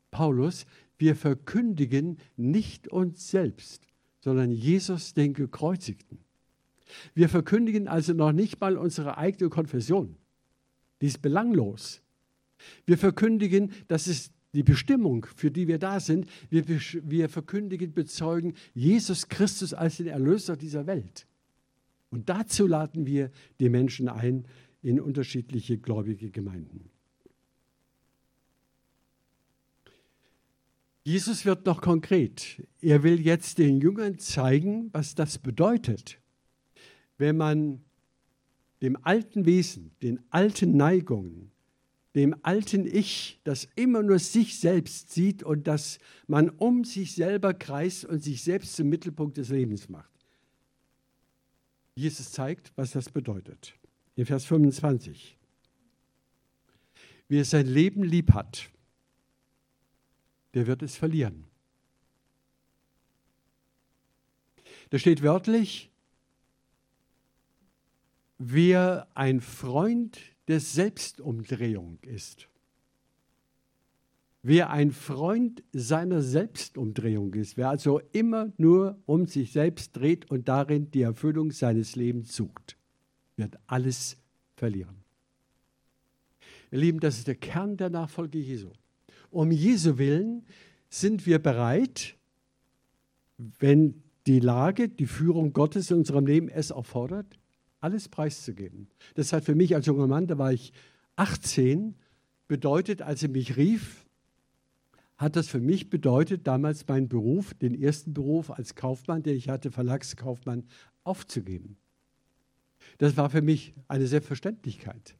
Paulus, 0.09 0.65
wir 0.97 1.15
verkündigen 1.15 2.17
nicht 2.35 2.87
uns 2.87 3.29
selbst, 3.29 3.87
sondern 4.21 4.51
Jesus 4.51 5.13
den 5.13 5.33
Gekreuzigten. 5.33 6.19
Wir 7.13 7.29
verkündigen 7.29 7.87
also 7.87 8.13
noch 8.13 8.31
nicht 8.31 8.59
mal 8.59 8.77
unsere 8.77 9.17
eigene 9.17 9.49
Konfession. 9.49 10.15
Die 11.01 11.07
ist 11.07 11.21
belanglos. 11.21 12.01
Wir 12.85 12.97
verkündigen, 12.97 13.71
das 13.87 14.07
ist 14.07 14.31
die 14.55 14.63
Bestimmung, 14.63 15.27
für 15.35 15.51
die 15.51 15.67
wir 15.67 15.77
da 15.77 15.99
sind. 15.99 16.27
Wir, 16.49 16.65
wir 16.67 17.29
verkündigen, 17.29 17.93
bezeugen 17.93 18.53
Jesus 18.73 19.27
Christus 19.27 19.73
als 19.73 19.97
den 19.97 20.07
Erlöser 20.07 20.55
dieser 20.55 20.87
Welt. 20.87 21.27
Und 22.09 22.29
dazu 22.29 22.65
laden 22.65 23.05
wir 23.05 23.31
die 23.59 23.69
Menschen 23.69 24.07
ein 24.07 24.47
in 24.81 24.99
unterschiedliche 24.99 25.77
gläubige 25.77 26.31
Gemeinden. 26.31 26.89
Jesus 31.03 31.45
wird 31.45 31.65
noch 31.65 31.81
konkret. 31.81 32.65
Er 32.81 33.03
will 33.03 33.19
jetzt 33.19 33.57
den 33.57 33.79
Jüngern 33.79 34.17
zeigen, 34.17 34.89
was 34.91 35.13
das 35.13 35.37
bedeutet, 35.37 36.19
wenn 37.17 37.37
man 37.37 37.83
dem 38.81 38.97
alten 39.03 39.45
Wesen, 39.45 39.91
den 40.01 40.19
alten 40.29 40.75
Neigungen, 40.77 41.51
dem 42.15 42.33
alten 42.43 42.85
Ich, 42.85 43.39
das 43.43 43.67
immer 43.75 44.01
nur 44.01 44.19
sich 44.19 44.57
selbst 44.57 45.11
sieht 45.11 45.43
und 45.43 45.67
das 45.67 45.99
man 46.27 46.49
um 46.49 46.85
sich 46.85 47.13
selber 47.13 47.53
kreist 47.53 48.05
und 48.05 48.23
sich 48.23 48.41
selbst 48.41 48.75
zum 48.75 48.87
Mittelpunkt 48.87 49.37
des 49.37 49.49
Lebens 49.49 49.89
macht. 49.89 50.09
Jesus 51.95 52.31
zeigt, 52.31 52.71
was 52.75 52.91
das 52.91 53.09
bedeutet. 53.09 53.75
In 54.15 54.25
Vers 54.25 54.45
25. 54.45 55.37
Wer 57.27 57.43
sein 57.43 57.67
Leben 57.67 58.03
lieb 58.03 58.33
hat, 58.33 58.69
der 60.53 60.67
wird 60.67 60.83
es 60.83 60.95
verlieren. 60.95 61.45
Da 64.89 64.99
steht 64.99 65.21
wörtlich, 65.21 65.91
wer 68.37 69.07
ein 69.15 69.41
Freund 69.41 70.34
der 70.47 70.59
Selbstumdrehung 70.59 71.99
ist. 72.03 72.47
Wer 74.43 74.69
ein 74.69 74.91
Freund 74.91 75.63
seiner 75.73 76.21
Selbstumdrehung 76.21 77.33
ist, 77.33 77.57
wer 77.57 77.69
also 77.69 77.99
immer 78.11 78.53
nur 78.57 78.99
um 79.07 79.25
sich 79.25 79.51
selbst 79.51 79.97
dreht 79.97 80.29
und 80.29 80.47
darin 80.47 80.91
die 80.91 81.01
Erfüllung 81.01 81.51
seines 81.51 81.95
Lebens 81.95 82.35
sucht, 82.35 82.77
wird 83.37 83.57
alles 83.65 84.17
verlieren. 84.55 84.97
Ihr 86.71 86.77
Lieben, 86.77 86.99
das 86.99 87.17
ist 87.17 87.27
der 87.27 87.35
Kern 87.35 87.77
der 87.77 87.89
Nachfolge 87.89 88.37
Jesu. 88.37 88.69
Um 89.31 89.51
Jesu 89.51 89.97
willen 89.97 90.45
sind 90.89 91.25
wir 91.25 91.39
bereit, 91.39 92.15
wenn 93.37 94.03
die 94.27 94.39
Lage, 94.39 94.89
die 94.89 95.07
Führung 95.07 95.53
Gottes 95.53 95.91
in 95.91 95.97
unserem 95.97 96.25
Leben 96.25 96.49
es 96.49 96.71
erfordert, 96.71 97.39
alles 97.85 98.09
preiszugeben. 98.09 98.87
Das 99.13 99.31
hat 99.31 99.45
für 99.45 99.53
mich 99.53 99.75
als 99.75 99.85
junger 99.85 100.07
Mann, 100.07 100.25
da 100.25 100.39
war 100.39 100.51
ich 100.51 100.73
18, 101.15 101.95
bedeutet, 102.47 103.03
als 103.03 103.21
er 103.21 103.29
mich 103.29 103.57
rief, 103.57 104.05
hat 105.17 105.35
das 105.35 105.47
für 105.47 105.59
mich 105.59 105.89
bedeutet, 105.89 106.47
damals 106.47 106.87
meinen 106.87 107.07
Beruf, 107.07 107.53
den 107.53 107.79
ersten 107.79 108.13
Beruf 108.13 108.49
als 108.49 108.73
Kaufmann, 108.75 109.21
den 109.23 109.37
ich 109.37 109.47
hatte, 109.49 109.71
Verlagskaufmann, 109.71 110.63
aufzugeben. 111.03 111.77
Das 112.97 113.15
war 113.17 113.29
für 113.29 113.41
mich 113.41 113.75
eine 113.87 114.07
Selbstverständlichkeit. 114.07 115.15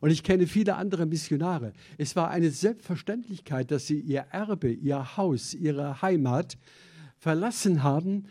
Und 0.00 0.10
ich 0.10 0.22
kenne 0.22 0.46
viele 0.46 0.76
andere 0.76 1.06
Missionare. 1.06 1.72
Es 1.98 2.16
war 2.16 2.30
eine 2.30 2.50
Selbstverständlichkeit, 2.50 3.70
dass 3.70 3.86
sie 3.86 3.98
ihr 4.00 4.26
Erbe, 4.30 4.70
ihr 4.70 5.16
Haus, 5.16 5.54
ihre 5.54 6.00
Heimat 6.02 6.56
verlassen 7.18 7.82
haben. 7.82 8.26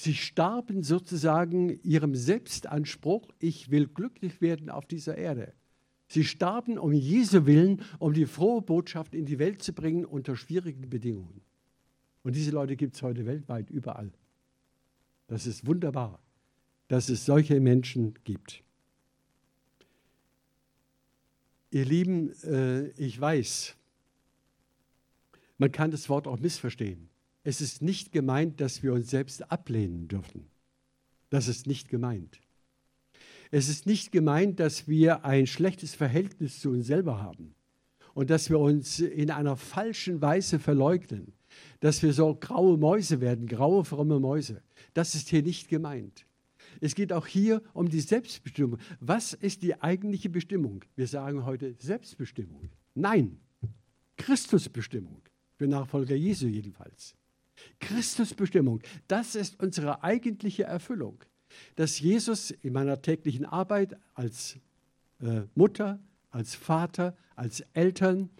Sie 0.00 0.14
starben 0.14 0.84
sozusagen 0.84 1.80
ihrem 1.82 2.14
Selbstanspruch, 2.14 3.32
ich 3.40 3.72
will 3.72 3.88
glücklich 3.88 4.40
werden 4.40 4.70
auf 4.70 4.86
dieser 4.86 5.18
Erde. 5.18 5.54
Sie 6.06 6.22
starben 6.22 6.78
um 6.78 6.92
Jesu 6.92 7.46
Willen, 7.46 7.82
um 7.98 8.12
die 8.12 8.26
frohe 8.26 8.62
Botschaft 8.62 9.12
in 9.12 9.26
die 9.26 9.40
Welt 9.40 9.60
zu 9.60 9.72
bringen 9.72 10.04
unter 10.04 10.36
schwierigen 10.36 10.88
Bedingungen. 10.88 11.40
Und 12.22 12.36
diese 12.36 12.52
Leute 12.52 12.76
gibt 12.76 12.94
es 12.94 13.02
heute 13.02 13.26
weltweit 13.26 13.70
überall. 13.70 14.12
Das 15.26 15.48
ist 15.48 15.66
wunderbar, 15.66 16.22
dass 16.86 17.08
es 17.08 17.24
solche 17.24 17.58
Menschen 17.58 18.14
gibt. 18.22 18.62
Ihr 21.72 21.84
Lieben, 21.84 22.30
äh, 22.44 22.86
ich 22.90 23.20
weiß, 23.20 23.74
man 25.58 25.72
kann 25.72 25.90
das 25.90 26.08
Wort 26.08 26.28
auch 26.28 26.38
missverstehen. 26.38 27.10
Es 27.44 27.60
ist 27.60 27.82
nicht 27.82 28.12
gemeint, 28.12 28.60
dass 28.60 28.82
wir 28.82 28.92
uns 28.92 29.10
selbst 29.10 29.50
ablehnen 29.50 30.08
dürfen. 30.08 30.46
Das 31.30 31.48
ist 31.48 31.66
nicht 31.66 31.88
gemeint. 31.88 32.40
Es 33.50 33.68
ist 33.68 33.86
nicht 33.86 34.12
gemeint, 34.12 34.60
dass 34.60 34.88
wir 34.88 35.24
ein 35.24 35.46
schlechtes 35.46 35.94
Verhältnis 35.94 36.60
zu 36.60 36.70
uns 36.70 36.86
selber 36.86 37.22
haben 37.22 37.54
und 38.14 38.30
dass 38.30 38.50
wir 38.50 38.58
uns 38.58 39.00
in 39.00 39.30
einer 39.30 39.56
falschen 39.56 40.20
Weise 40.20 40.58
verleugnen, 40.58 41.32
dass 41.80 42.02
wir 42.02 42.12
so 42.12 42.34
graue 42.34 42.76
Mäuse 42.76 43.20
werden, 43.20 43.46
graue, 43.46 43.84
fromme 43.84 44.20
Mäuse. 44.20 44.62
Das 44.92 45.14
ist 45.14 45.28
hier 45.28 45.42
nicht 45.42 45.68
gemeint. 45.68 46.26
Es 46.80 46.94
geht 46.94 47.12
auch 47.12 47.26
hier 47.26 47.62
um 47.72 47.88
die 47.88 48.00
Selbstbestimmung. 48.00 48.78
Was 49.00 49.32
ist 49.32 49.62
die 49.62 49.80
eigentliche 49.80 50.28
Bestimmung? 50.28 50.84
Wir 50.96 51.06
sagen 51.06 51.44
heute 51.44 51.74
Selbstbestimmung. 51.78 52.68
Nein, 52.94 53.38
Christusbestimmung. 54.16 55.22
Für 55.56 55.66
Nachfolger 55.66 56.14
Jesu 56.14 56.46
jedenfalls. 56.46 57.16
Christusbestimmung, 57.80 58.80
das 59.06 59.34
ist 59.34 59.60
unsere 59.60 60.02
eigentliche 60.02 60.64
Erfüllung. 60.64 61.22
Dass 61.76 61.98
Jesus 62.00 62.50
in 62.50 62.72
meiner 62.72 63.00
täglichen 63.00 63.46
Arbeit 63.46 63.96
als 64.14 64.58
äh, 65.20 65.42
Mutter, 65.54 65.98
als 66.30 66.54
Vater, 66.54 67.16
als 67.36 67.60
Eltern, 67.72 68.30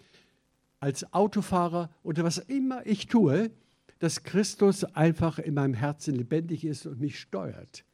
als 0.81 1.13
Autofahrer 1.13 1.91
oder 2.03 2.25
was 2.25 2.39
immer 2.39 2.87
ich 2.87 3.07
tue, 3.07 3.51
dass 3.99 4.23
Christus 4.23 4.85
einfach 4.85 5.39
in 5.39 5.55
meinem 5.55 5.75
Herzen 5.75 6.15
lebendig 6.15 6.65
ist 6.65 6.87
und 6.87 7.01
mich 7.01 7.19
steuert 7.19 7.85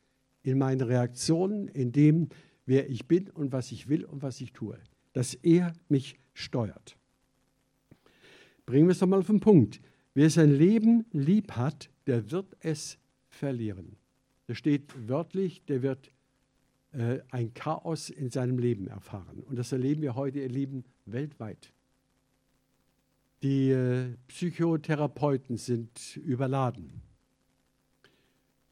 in 0.45 0.59
meinen 0.59 0.83
Reaktionen, 0.83 1.69
in 1.69 1.91
dem, 1.91 2.29
wer 2.67 2.89
ich 2.89 3.09
bin 3.09 3.31
und 3.31 3.53
was 3.53 3.73
ich 3.73 3.89
will 3.89 4.05
und 4.05 4.23
was 4.23 4.41
ich 4.41 4.53
tue. 4.53 4.79
Dass 5.13 5.35
er 5.35 5.73
mich 5.89 6.19
steuert. 6.35 6.97
Bringen 8.67 8.87
wir 8.87 8.93
es 8.93 8.99
doch 8.99 9.07
mal 9.07 9.21
auf 9.21 9.27
den 9.27 9.41
Punkt. 9.41 9.81
Wer 10.15 10.31
sein 10.31 10.53
Leben 10.53 11.07
lieb 11.11 11.53
hat, 11.53 11.91
der 12.07 12.31
wird 12.31 12.57
es 12.61 12.99
verlieren. 13.29 13.97
Da 14.47 14.55
steht 14.55 15.09
wörtlich, 15.09 15.65
der 15.65 15.83
wird 15.83 16.13
äh, 16.93 17.19
ein 17.31 17.53
Chaos 17.55 18.11
in 18.11 18.31
seinem 18.31 18.59
Leben 18.59 18.87
erfahren. 18.87 19.43
Und 19.43 19.59
das 19.59 19.73
erleben 19.73 20.03
wir 20.03 20.15
heute, 20.15 20.39
ihr 20.39 20.49
Lieben, 20.49 20.85
weltweit. 21.07 21.73
Die 23.43 23.71
äh, 23.71 24.15
Psychotherapeuten 24.29 25.57
sind 25.57 26.17
überladen. 26.19 27.03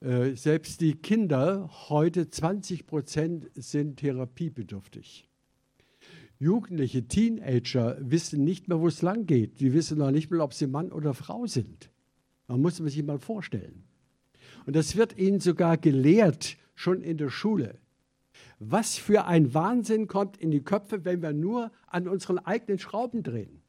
Äh, 0.01 0.37
selbst 0.37 0.81
die 0.81 0.95
Kinder, 0.95 1.69
heute 1.89 2.31
20 2.31 2.87
Prozent, 2.87 3.51
sind 3.55 3.97
therapiebedürftig. 3.97 5.29
Jugendliche, 6.43 7.07
Teenager 7.07 7.97
wissen 8.01 8.43
nicht 8.43 8.67
mehr, 8.67 8.81
wo 8.81 8.89
es 8.89 9.01
lang 9.01 9.27
geht. 9.27 9.61
Die 9.61 9.73
wissen 9.73 9.99
noch 9.99 10.11
nicht 10.11 10.29
mehr, 10.29 10.43
ob 10.43 10.55
sie 10.55 10.67
Mann 10.67 10.91
oder 10.91 11.15
Frau 11.15 11.47
sind. 11.47 11.89
Man 12.49 12.61
muss 12.61 12.81
man 12.81 12.89
sich 12.89 13.03
mal 13.05 13.21
vorstellen. 13.21 13.85
Und 14.67 14.75
das 14.75 14.97
wird 14.97 15.17
ihnen 15.17 15.39
sogar 15.39 15.77
gelehrt, 15.77 16.57
schon 16.75 17.01
in 17.01 17.17
der 17.17 17.31
Schule. 17.31 17.79
Was 18.59 18.97
für 18.97 19.27
ein 19.27 19.55
Wahnsinn 19.55 20.09
kommt 20.09 20.37
in 20.37 20.51
die 20.51 20.65
Köpfe, 20.65 21.05
wenn 21.05 21.23
wir 21.23 21.33
nur 21.33 21.71
an 21.87 22.09
unseren 22.09 22.39
eigenen 22.39 22.81
Schrauben 22.81 23.23
drehen. 23.23 23.63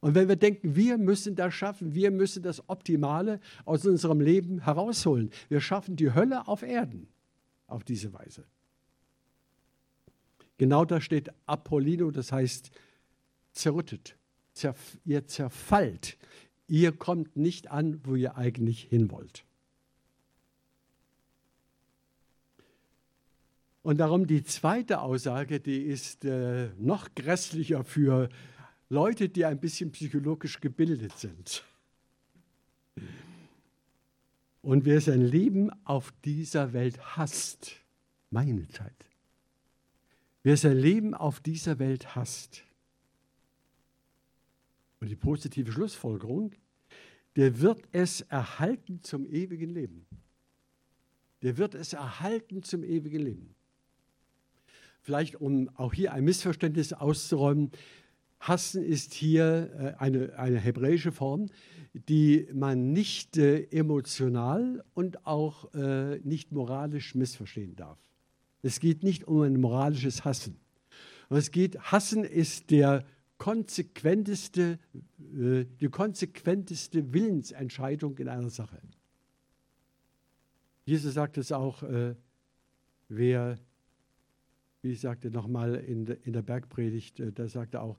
Und 0.00 0.16
wenn 0.16 0.26
wir 0.28 0.36
denken, 0.36 0.74
wir 0.74 0.98
müssen 0.98 1.36
das 1.36 1.54
schaffen, 1.54 1.94
wir 1.94 2.10
müssen 2.10 2.42
das 2.42 2.68
Optimale 2.68 3.38
aus 3.64 3.86
unserem 3.86 4.20
Leben 4.20 4.64
herausholen, 4.64 5.30
wir 5.48 5.60
schaffen 5.60 5.94
die 5.94 6.12
Hölle 6.12 6.48
auf 6.48 6.62
Erden 6.62 7.06
auf 7.68 7.84
diese 7.84 8.12
Weise. 8.12 8.44
Genau 10.58 10.84
da 10.84 11.00
steht 11.00 11.30
Apollino, 11.46 12.10
das 12.10 12.32
heißt 12.32 12.70
zerrüttet, 13.52 14.16
zerf 14.52 14.98
ihr 15.04 15.26
zerfallt, 15.26 16.18
ihr 16.66 16.92
kommt 16.92 17.36
nicht 17.36 17.70
an, 17.70 18.00
wo 18.04 18.16
ihr 18.16 18.36
eigentlich 18.36 18.82
hin 18.82 19.10
wollt. 19.10 19.44
Und 23.82 23.98
darum 23.98 24.26
die 24.26 24.42
zweite 24.42 25.00
Aussage, 25.00 25.60
die 25.60 25.80
ist 25.80 26.24
äh, 26.24 26.68
noch 26.76 27.14
grässlicher 27.14 27.84
für 27.84 28.28
Leute, 28.90 29.28
die 29.28 29.44
ein 29.44 29.60
bisschen 29.60 29.92
psychologisch 29.92 30.60
gebildet 30.60 31.16
sind. 31.16 31.64
Und 34.60 34.84
wer 34.84 35.00
sein 35.00 35.22
Leben 35.22 35.70
auf 35.84 36.12
dieser 36.24 36.72
Welt 36.72 36.98
hasst, 37.16 37.76
meine 38.30 38.68
Zeit, 38.68 39.06
wer 40.42 40.56
sein 40.56 40.76
Leben 40.76 41.14
auf 41.14 41.40
dieser 41.40 41.78
Welt 41.78 42.14
hasst, 42.14 42.64
und 45.00 45.08
die 45.08 45.16
positive 45.16 45.70
Schlussfolgerung, 45.70 46.52
der 47.36 47.60
wird 47.60 47.82
es 47.92 48.22
erhalten 48.22 49.02
zum 49.02 49.26
ewigen 49.26 49.70
Leben. 49.70 50.06
Der 51.42 51.56
wird 51.56 51.74
es 51.74 51.92
erhalten 51.92 52.62
zum 52.62 52.82
ewigen 52.82 53.22
Leben. 53.22 53.54
vielleicht 55.00 55.36
um 55.36 55.70
auch 55.76 55.94
hier 55.94 56.12
ein 56.12 56.24
Missverständnis 56.24 56.92
auszuräumen, 56.92 57.70
Hassen 58.40 58.84
ist 58.84 59.14
hier 59.14 59.96
äh, 59.98 60.02
eine, 60.02 60.38
eine 60.38 60.58
hebräische 60.58 61.12
Form, 61.12 61.46
die 61.94 62.46
man 62.52 62.92
nicht 62.92 63.36
äh, 63.36 63.62
emotional 63.70 64.84
und 64.94 65.26
auch 65.26 65.72
äh, 65.74 66.18
nicht 66.18 66.52
moralisch 66.52 67.14
missverstehen 67.14 67.74
darf. 67.74 67.98
Es 68.62 68.80
geht 68.80 69.02
nicht 69.02 69.24
um 69.24 69.42
ein 69.42 69.60
moralisches 69.60 70.24
Hassen. 70.24 70.58
es 71.30 71.50
geht, 71.50 71.78
Hassen 71.78 72.24
ist 72.24 72.70
der 72.70 73.04
konsequenteste, 73.38 74.78
äh, 75.36 75.64
die 75.80 75.88
konsequenteste 75.88 77.12
Willensentscheidung 77.12 78.18
in 78.18 78.28
einer 78.28 78.50
Sache. 78.50 78.80
Jesus 80.84 81.14
sagt 81.14 81.38
es 81.38 81.52
auch, 81.52 81.82
äh, 81.82 82.14
wer, 83.08 83.58
wie 84.82 84.92
ich 84.92 85.00
sagte 85.00 85.30
nochmal 85.30 85.76
in, 85.76 86.06
in 86.06 86.32
der 86.32 86.42
Bergpredigt, 86.42 87.20
äh, 87.20 87.32
da 87.32 87.46
sagte 87.46 87.78
er 87.78 87.82
auch, 87.82 87.98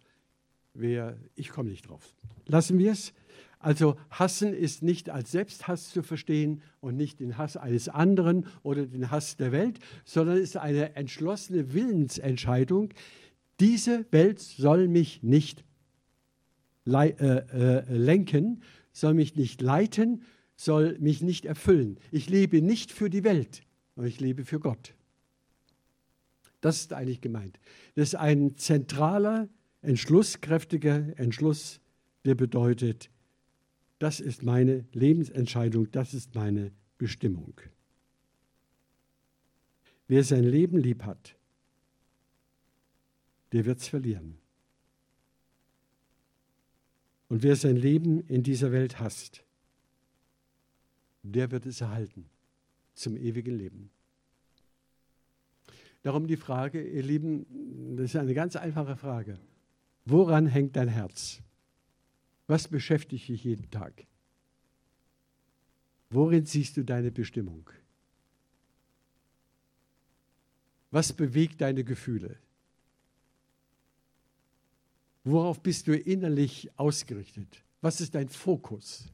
wer, 0.73 1.17
ich 1.35 1.49
komme 1.49 1.69
nicht 1.69 1.87
drauf. 1.87 2.13
Lassen 2.47 2.77
wir 2.77 2.91
es. 2.91 3.13
Also 3.59 3.97
hassen 4.09 4.53
ist 4.53 4.83
nicht 4.83 5.09
als 5.09 5.31
Selbsthass 5.31 5.89
zu 5.89 6.01
verstehen 6.01 6.61
und 6.79 6.95
nicht 6.95 7.19
den 7.19 7.37
Hass 7.37 7.57
eines 7.57 7.89
anderen 7.89 8.47
oder 8.63 8.85
den 8.85 9.11
Hass 9.11 9.35
der 9.35 9.51
Welt, 9.51 9.79
sondern 10.05 10.37
ist 10.37 10.55
eine 10.55 10.95
entschlossene 10.95 11.73
Willensentscheidung. 11.73 12.93
Diese 13.59 14.05
Welt 14.11 14.39
soll 14.39 14.87
mich 14.87 15.23
nicht 15.23 15.65
äh, 16.87 17.09
äh, 17.09 17.93
lenken, 17.93 18.63
soll 18.93 19.13
mich 19.13 19.35
nicht 19.35 19.61
leiten, 19.61 20.23
soll 20.55 20.97
mich 20.99 21.21
nicht 21.21 21.45
erfüllen. 21.45 21.99
Ich 22.11 22.29
lebe 22.29 22.61
nicht 22.61 22.93
für 22.93 23.09
die 23.09 23.25
Welt, 23.25 23.61
sondern 23.95 24.09
ich 24.09 24.21
lebe 24.21 24.45
für 24.45 24.61
Gott. 24.61 24.93
Das 26.61 26.77
ist 26.77 26.93
eigentlich 26.93 27.21
gemeint. 27.21 27.59
Das 27.95 28.09
ist 28.09 28.15
ein 28.15 28.57
zentraler, 28.57 29.49
entschlusskräftiger 29.81 31.17
Entschluss, 31.17 31.81
der 32.25 32.35
bedeutet, 32.35 33.09
das 33.99 34.19
ist 34.19 34.43
meine 34.43 34.85
Lebensentscheidung, 34.93 35.91
das 35.91 36.13
ist 36.13 36.33
meine 36.33 36.71
Bestimmung. 36.97 37.53
Wer 40.07 40.23
sein 40.23 40.43
Leben 40.43 40.77
lieb 40.77 41.03
hat, 41.03 41.35
der 43.51 43.65
wird 43.65 43.79
es 43.79 43.87
verlieren. 43.87 44.37
Und 47.27 47.43
wer 47.43 47.55
sein 47.55 47.75
Leben 47.75 48.21
in 48.21 48.41
dieser 48.41 48.71
Welt 48.71 48.99
hasst, 48.99 49.43
der 51.21 51.51
wird 51.51 51.65
es 51.65 51.81
erhalten 51.81 52.25
zum 52.95 53.17
ewigen 53.17 53.55
Leben. 53.55 53.91
Darum 56.01 56.27
die 56.27 56.37
Frage, 56.37 56.81
ihr 56.81 57.03
Lieben, 57.03 57.95
das 57.97 58.05
ist 58.05 58.15
eine 58.15 58.33
ganz 58.33 58.55
einfache 58.55 58.95
Frage. 58.95 59.37
Woran 60.05 60.47
hängt 60.47 60.75
dein 60.75 60.87
Herz? 60.87 61.41
Was 62.49 62.67
beschäftigt 62.67 63.27
dich 63.27 63.43
jeden 63.43 63.69
Tag? 63.69 64.07
Worin 66.09 66.47
siehst 66.47 66.77
du 66.77 66.83
deine 66.83 67.11
Bestimmung? 67.11 67.69
Was 70.89 71.13
bewegt 71.13 71.61
deine 71.61 71.83
Gefühle? 71.83 72.39
Worauf 75.23 75.61
bist 75.61 75.85
du 75.85 75.95
innerlich 75.95 76.71
ausgerichtet? 76.75 77.63
Was 77.81 78.01
ist 78.01 78.15
dein 78.15 78.29
Fokus? 78.29 79.13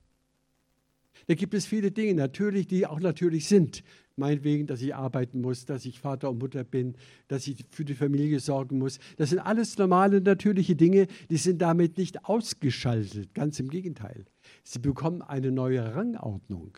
Da 1.28 1.34
gibt 1.34 1.56
es 1.56 1.66
viele 1.66 1.92
Dinge 1.92 2.14
natürlich, 2.14 2.68
die 2.68 2.88
auch 2.88 3.02
natürlich 3.02 3.50
sind 3.50 3.84
meinetwegen, 4.18 4.68
dass 4.68 4.82
ich 4.82 4.96
arbeiten 4.96 5.42
muss, 5.42 5.66
dass 5.66 5.86
ich 5.86 6.00
Vater 6.00 6.30
und 6.30 6.40
Mutter 6.40 6.64
bin, 6.64 6.96
dass 7.28 7.48
ich 7.48 7.66
für 7.70 7.86
die 7.86 7.94
Familie 7.94 8.40
sorgen 8.40 8.78
muss. 8.78 9.00
Das 9.18 9.30
sind 9.30 9.40
alles 9.40 9.78
normale, 9.78 10.22
natürliche 10.22 10.76
Dinge, 10.76 11.08
die 11.30 11.38
sind 11.38 11.62
damit 11.62 11.98
nicht 11.98 12.26
ausgeschaltet. 12.26 13.34
Ganz 13.34 13.60
im 13.60 13.70
Gegenteil. 13.70 14.26
Sie 14.64 14.80
bekommen 14.80 15.22
eine 15.22 15.52
neue 15.52 15.96
Rangordnung. 15.96 16.78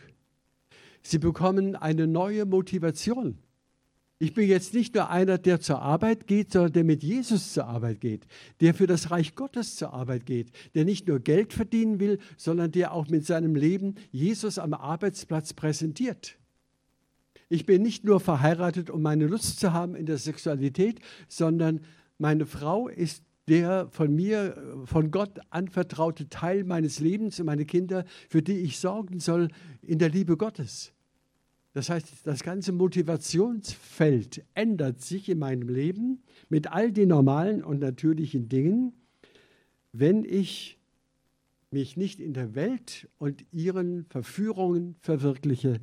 Sie 1.03 1.19
bekommen 1.19 1.75
eine 1.75 2.07
neue 2.07 2.45
Motivation. 2.45 3.37
Ich 4.19 4.33
bin 4.33 4.49
jetzt 4.49 4.73
nicht 4.73 4.95
nur 4.95 5.11
einer, 5.11 5.37
der 5.37 5.59
zur 5.59 5.79
Arbeit 5.79 6.25
geht, 6.25 6.51
sondern 6.51 6.73
der 6.73 6.83
mit 6.83 7.03
Jesus 7.03 7.53
zur 7.53 7.67
Arbeit 7.67 8.01
geht, 8.01 8.25
der 8.61 8.73
für 8.73 8.87
das 8.87 9.11
Reich 9.11 9.35
Gottes 9.35 9.75
zur 9.75 9.93
Arbeit 9.93 10.25
geht, 10.25 10.51
der 10.73 10.85
nicht 10.85 11.07
nur 11.07 11.19
Geld 11.19 11.53
verdienen 11.53 11.99
will, 11.99 12.17
sondern 12.35 12.71
der 12.71 12.93
auch 12.93 13.07
mit 13.09 13.27
seinem 13.27 13.55
Leben 13.55 13.93
Jesus 14.11 14.57
am 14.57 14.73
Arbeitsplatz 14.73 15.53
präsentiert. 15.53 16.39
Ich 17.49 17.65
bin 17.65 17.81
nicht 17.81 18.03
nur 18.03 18.19
verheiratet, 18.19 18.89
um 18.89 19.01
meine 19.01 19.27
Lust 19.27 19.59
zu 19.59 19.71
haben 19.73 19.95
in 19.95 20.05
der 20.05 20.17
Sexualität, 20.17 20.99
sondern 21.29 21.81
meine 22.17 22.45
Frau 22.45 22.87
ist 22.87 23.23
der 23.47 23.87
von 23.89 24.13
mir, 24.13 24.83
von 24.85 25.11
Gott 25.11 25.39
anvertraute 25.49 26.27
Teil 26.27 26.65
meines 26.65 26.99
Lebens 26.99 27.39
und 27.39 27.45
meine 27.45 27.65
Kinder, 27.65 28.03
für 28.27 28.41
die 28.41 28.57
ich 28.57 28.79
sorgen 28.79 29.19
soll 29.19 29.47
in 29.81 29.99
der 29.99 30.09
Liebe 30.09 30.35
Gottes. 30.35 30.93
Das 31.71 31.89
heißt, 31.89 32.25
das 32.25 32.43
ganze 32.43 32.71
Motivationsfeld 32.71 34.43
ändert 34.53 35.01
sich 35.01 35.29
in 35.29 35.39
meinem 35.39 35.69
Leben 35.69 36.23
mit 36.49 36.71
all 36.71 36.91
den 36.91 37.09
normalen 37.09 37.63
und 37.63 37.79
natürlichen 37.79 38.49
Dingen, 38.49 38.93
wenn 39.93 40.25
ich 40.25 40.79
mich 41.71 41.95
nicht 41.95 42.19
in 42.19 42.33
der 42.33 42.55
Welt 42.55 43.07
und 43.17 43.45
ihren 43.51 44.05
Verführungen 44.05 44.95
verwirkliche, 44.99 45.79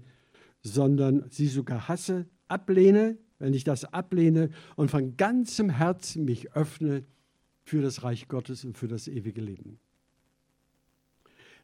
sondern 0.65 1.29
sie 1.31 1.47
sogar 1.47 1.87
hasse, 1.89 2.27
ablehne, 2.49 3.19
wenn 3.39 3.55
ich 3.55 3.65
das 3.65 3.85
ablehne 3.85 4.51
und 4.77 4.91
von 4.91 5.17
ganzem 5.17 5.71
Herzen 5.71 6.25
mich 6.25 6.53
öffne 6.53 7.05
für 7.63 7.83
das 7.83 8.03
Reich 8.03 8.29
Gottes 8.29 8.65
und 8.65 8.77
für 8.77 8.89
das 8.89 9.07
ewige 9.07 9.43
Leben. 9.43 9.79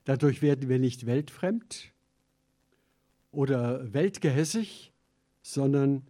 Dadurch 0.05 0.43
werden 0.43 0.69
wir 0.69 0.79
nicht 0.79 1.07
weltfremd 1.07 1.93
oder 3.33 3.93
weltgehässig, 3.93 4.93
sondern 5.43 6.07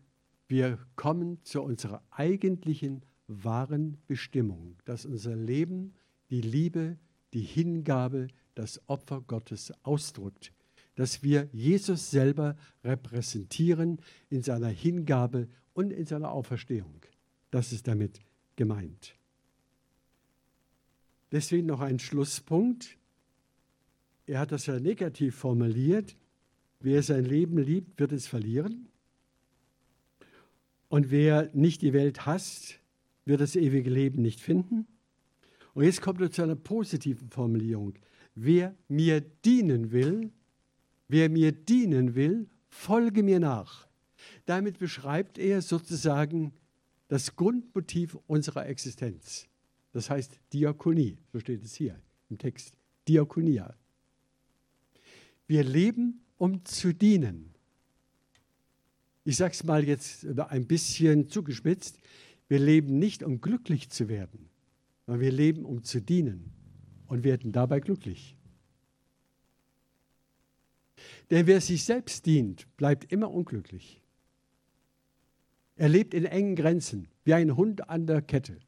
wir 0.49 0.79
kommen 0.97 1.39
zu 1.45 1.63
unserer 1.63 2.03
eigentlichen 2.11 3.05
wahren 3.29 3.99
Bestimmung, 4.09 4.77
dass 4.85 5.07
unser 5.07 5.37
Leben 5.37 5.95
die 6.31 6.41
Liebe, 6.41 6.99
die 7.35 7.43
Hingabe, 7.43 8.29
das 8.57 8.81
Opfer 8.89 9.21
Gottes 9.21 9.73
ausdrückt 9.85 10.53
dass 11.01 11.23
wir 11.23 11.49
Jesus 11.51 12.11
selber 12.11 12.59
repräsentieren 12.85 14.03
in 14.29 14.43
seiner 14.43 14.69
Hingabe 14.69 15.49
und 15.73 15.93
in 15.93 16.05
seiner 16.05 16.31
Auferstehung. 16.31 17.01
Das 17.51 17.73
ist 17.73 17.89
damit 17.89 18.21
gemeint. 18.55 19.15
Deswegen 21.33 21.69
noch 21.69 21.81
ein 21.81 22.01
Schlusspunkt. 22.01 22.99
Er 24.27 24.41
hat 24.41 24.53
das 24.53 24.67
ja 24.67 24.79
negativ 24.79 25.37
formuliert. 25.37 26.17
Wer 26.81 27.03
sein 27.03 27.25
Leben 27.25 27.57
liebt, 27.57 27.99
wird 27.99 28.13
es 28.13 28.27
verlieren. 28.27 28.91
Und 30.91 31.11
wer 31.11 31.49
nicht 31.55 31.81
die 31.81 31.95
Welt 31.95 32.27
hasst, 32.27 32.79
wird 33.25 33.41
das 33.41 33.57
ewige 33.57 33.89
Leben 33.89 34.21
nicht 34.21 34.41
finden. 34.41 34.87
Und 35.73 35.85
jetzt 35.85 36.03
kommt 36.03 36.21
er 36.21 36.31
zu 36.31 36.43
einer 36.43 36.57
positiven 36.57 37.31
Formulierung. 37.31 37.95
Wer 38.35 38.77
mir 38.87 39.23
dienen 39.23 39.93
will, 39.93 40.31
Wer 41.13 41.29
mir 41.29 41.51
dienen 41.51 42.15
will, 42.15 42.49
folge 42.69 43.25
mir 43.25 43.41
nach. 43.41 43.89
Damit 44.47 44.79
beschreibt 44.79 45.39
er 45.39 45.61
sozusagen 45.61 46.53
das 47.09 47.35
Grundmotiv 47.35 48.17
unserer 48.29 48.69
Existenz. 48.69 49.49
Das 49.93 50.09
heißt 50.09 50.39
Diakonie, 50.53 51.19
so 51.33 51.41
steht 51.41 51.65
es 51.65 51.75
hier 51.75 52.01
im 52.29 52.39
Text. 52.39 52.75
Diakonia. 53.09 53.75
Wir 55.49 55.65
leben, 55.65 56.21
um 56.37 56.65
zu 56.65 56.95
dienen. 56.95 57.55
Ich 59.25 59.37
sage 59.37 59.55
es 59.55 59.65
mal 59.65 59.83
jetzt 59.83 60.25
ein 60.39 60.69
bisschen 60.69 61.29
zugespitzt. 61.29 61.99
Wir 62.47 62.61
leben 62.61 63.01
nicht, 63.01 63.25
um 63.25 63.41
glücklich 63.41 63.91
zu 63.91 64.09
werden, 64.09 64.49
sondern 65.07 65.23
wir 65.23 65.33
leben, 65.33 65.65
um 65.65 65.83
zu 65.83 66.01
dienen 66.01 66.53
und 67.09 67.25
werden 67.25 67.51
dabei 67.51 67.81
glücklich. 67.81 68.37
Denn 71.31 71.47
wer 71.47 71.61
sich 71.61 71.85
selbst 71.85 72.27
dient, 72.27 72.67
bleibt 72.77 73.13
immer 73.13 73.31
unglücklich. 73.31 74.01
Er 75.77 75.89
lebt 75.89 76.13
in 76.13 76.25
engen 76.27 76.57
Grenzen, 76.57 77.09
wie 77.25 77.35
ein 77.35 77.57
Hund 77.57 77.89
an 77.89 78.07
der 78.07 78.21
Kette. 78.21 78.59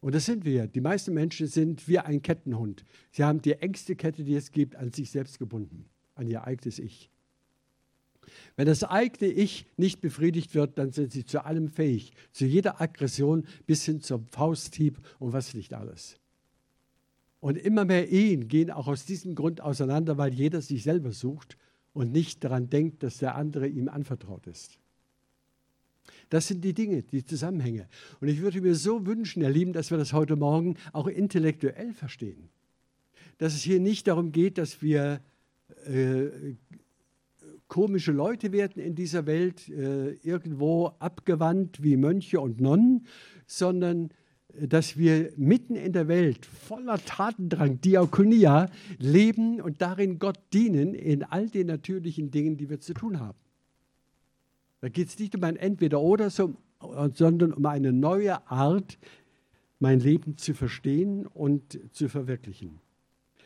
Und 0.00 0.14
das 0.14 0.26
sind 0.26 0.44
wir. 0.44 0.66
Die 0.66 0.80
meisten 0.80 1.14
Menschen 1.14 1.46
sind 1.46 1.88
wie 1.88 1.98
ein 1.98 2.22
Kettenhund. 2.22 2.84
Sie 3.10 3.24
haben 3.24 3.40
die 3.40 3.54
engste 3.54 3.96
Kette, 3.96 4.24
die 4.24 4.34
es 4.34 4.50
gibt, 4.50 4.76
an 4.76 4.92
sich 4.92 5.10
selbst 5.10 5.38
gebunden, 5.38 5.86
an 6.14 6.26
ihr 6.26 6.44
eigenes 6.44 6.78
Ich. 6.78 7.08
Wenn 8.56 8.66
das 8.66 8.84
eigene 8.84 9.30
Ich 9.32 9.66
nicht 9.76 10.00
befriedigt 10.00 10.54
wird, 10.54 10.76
dann 10.78 10.92
sind 10.92 11.12
sie 11.12 11.24
zu 11.24 11.44
allem 11.44 11.68
fähig, 11.68 12.12
zu 12.32 12.44
jeder 12.44 12.80
Aggression 12.80 13.46
bis 13.66 13.84
hin 13.84 14.00
zum 14.00 14.26
Fausthieb 14.26 14.98
und 15.18 15.32
was 15.32 15.54
nicht 15.54 15.72
alles. 15.72 16.16
Und 17.42 17.58
immer 17.58 17.84
mehr 17.84 18.08
Ehen 18.08 18.46
gehen 18.46 18.70
auch 18.70 18.86
aus 18.86 19.04
diesem 19.04 19.34
Grund 19.34 19.60
auseinander, 19.60 20.16
weil 20.16 20.32
jeder 20.32 20.62
sich 20.62 20.84
selber 20.84 21.10
sucht 21.10 21.58
und 21.92 22.12
nicht 22.12 22.44
daran 22.44 22.70
denkt, 22.70 23.02
dass 23.02 23.18
der 23.18 23.34
andere 23.34 23.66
ihm 23.66 23.88
anvertraut 23.88 24.46
ist. 24.46 24.78
Das 26.28 26.46
sind 26.46 26.62
die 26.62 26.72
Dinge, 26.72 27.02
die 27.02 27.24
Zusammenhänge. 27.24 27.88
Und 28.20 28.28
ich 28.28 28.40
würde 28.42 28.60
mir 28.60 28.76
so 28.76 29.06
wünschen, 29.06 29.42
ihr 29.42 29.50
Lieben, 29.50 29.72
dass 29.72 29.90
wir 29.90 29.98
das 29.98 30.12
heute 30.12 30.36
Morgen 30.36 30.76
auch 30.92 31.08
intellektuell 31.08 31.92
verstehen. 31.94 32.48
Dass 33.38 33.54
es 33.54 33.62
hier 33.62 33.80
nicht 33.80 34.06
darum 34.06 34.30
geht, 34.30 34.56
dass 34.56 34.80
wir 34.80 35.20
äh, 35.86 36.28
komische 37.66 38.12
Leute 38.12 38.52
werden 38.52 38.80
in 38.80 38.94
dieser 38.94 39.26
Welt, 39.26 39.68
äh, 39.68 40.12
irgendwo 40.22 40.92
abgewandt 41.00 41.82
wie 41.82 41.96
Mönche 41.96 42.40
und 42.40 42.60
Nonnen, 42.60 43.04
sondern 43.48 44.10
äh, 44.10 44.21
dass 44.60 44.96
wir 44.96 45.32
mitten 45.36 45.76
in 45.76 45.92
der 45.92 46.08
Welt 46.08 46.44
voller 46.46 46.98
Tatendrang, 46.98 47.80
Diakonia, 47.80 48.68
leben 48.98 49.60
und 49.60 49.80
darin 49.80 50.18
Gott 50.18 50.38
dienen 50.52 50.94
in 50.94 51.22
all 51.22 51.48
den 51.48 51.68
natürlichen 51.68 52.30
Dingen, 52.30 52.56
die 52.56 52.68
wir 52.68 52.80
zu 52.80 52.94
tun 52.94 53.20
haben. 53.20 53.38
Da 54.80 54.88
geht 54.88 55.08
es 55.08 55.18
nicht 55.18 55.34
um 55.34 55.44
ein 55.44 55.56
Entweder-Oder, 55.56 56.30
sondern 56.30 57.52
um 57.52 57.64
eine 57.66 57.92
neue 57.92 58.46
Art, 58.50 58.98
mein 59.78 60.00
Leben 60.00 60.36
zu 60.36 60.54
verstehen 60.54 61.26
und 61.26 61.78
zu 61.92 62.08
verwirklichen. 62.08 62.80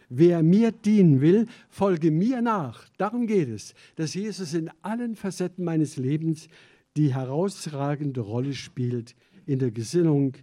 Wer 0.09 0.43
mir 0.43 0.71
dienen 0.71 1.21
will, 1.21 1.47
folge 1.69 2.11
mir 2.11 2.41
nach. 2.41 2.89
Darum 2.97 3.27
geht 3.27 3.49
es, 3.49 3.75
dass 3.97 4.15
Jesus 4.15 4.55
in 4.55 4.71
allen 4.83 5.17
Facetten 5.17 5.65
meines 5.65 5.97
Lebens 5.97 6.49
die 6.97 7.13
herausragende 7.15 8.21
Rolle 8.21 8.55
spielt 8.55 9.17
in 9.47 9.59
der 9.59 9.71
Gesinnung, 9.71 10.35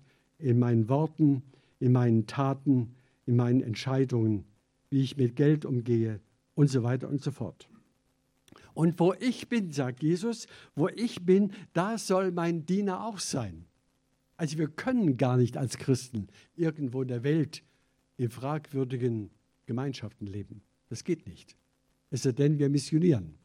in 0.44 0.60
meinen 0.60 0.90
Worten, 0.90 1.42
in 1.80 1.94
meinen 1.94 2.28
Taten, 2.28 2.96
in 3.26 3.36
meinen 3.36 3.62
Entscheidungen, 3.62 4.46
wie 4.90 5.02
ich 5.02 5.18
mit 5.18 5.36
Geld 5.36 5.66
umgehe 5.66 6.20
und 6.56 6.70
so 6.70 6.84
weiter 6.84 7.10
und 7.10 7.22
so 7.22 7.32
fort. 7.32 7.68
Und 8.74 9.00
wo 9.00 9.14
ich 9.20 9.48
bin, 9.50 9.72
sagt 9.72 10.04
Jesus, 10.04 10.48
wo 10.76 10.90
ich 10.90 11.26
bin, 11.26 11.52
da 11.74 11.98
soll 11.98 12.32
mein 12.32 12.66
Diener 12.66 13.06
auch 13.06 13.20
sein. 13.20 13.66
Also 14.36 14.58
wir 14.58 14.68
können 14.68 15.18
gar 15.18 15.38
nicht 15.38 15.58
als 15.58 15.78
Christen 15.78 16.28
irgendwo 16.56 17.02
in 17.04 17.08
der 17.08 17.24
Welt 17.24 17.64
in 18.18 18.30
fragwürdigen 18.30 19.30
Gemeinschaften 19.66 20.28
leben. 20.28 20.62
Das 20.90 21.04
geht 21.04 21.28
nicht. 21.28 21.56
Es 22.10 22.24
sei 22.24 22.32
denn, 22.34 22.60
wir 22.60 22.70
missionieren. 22.70 23.36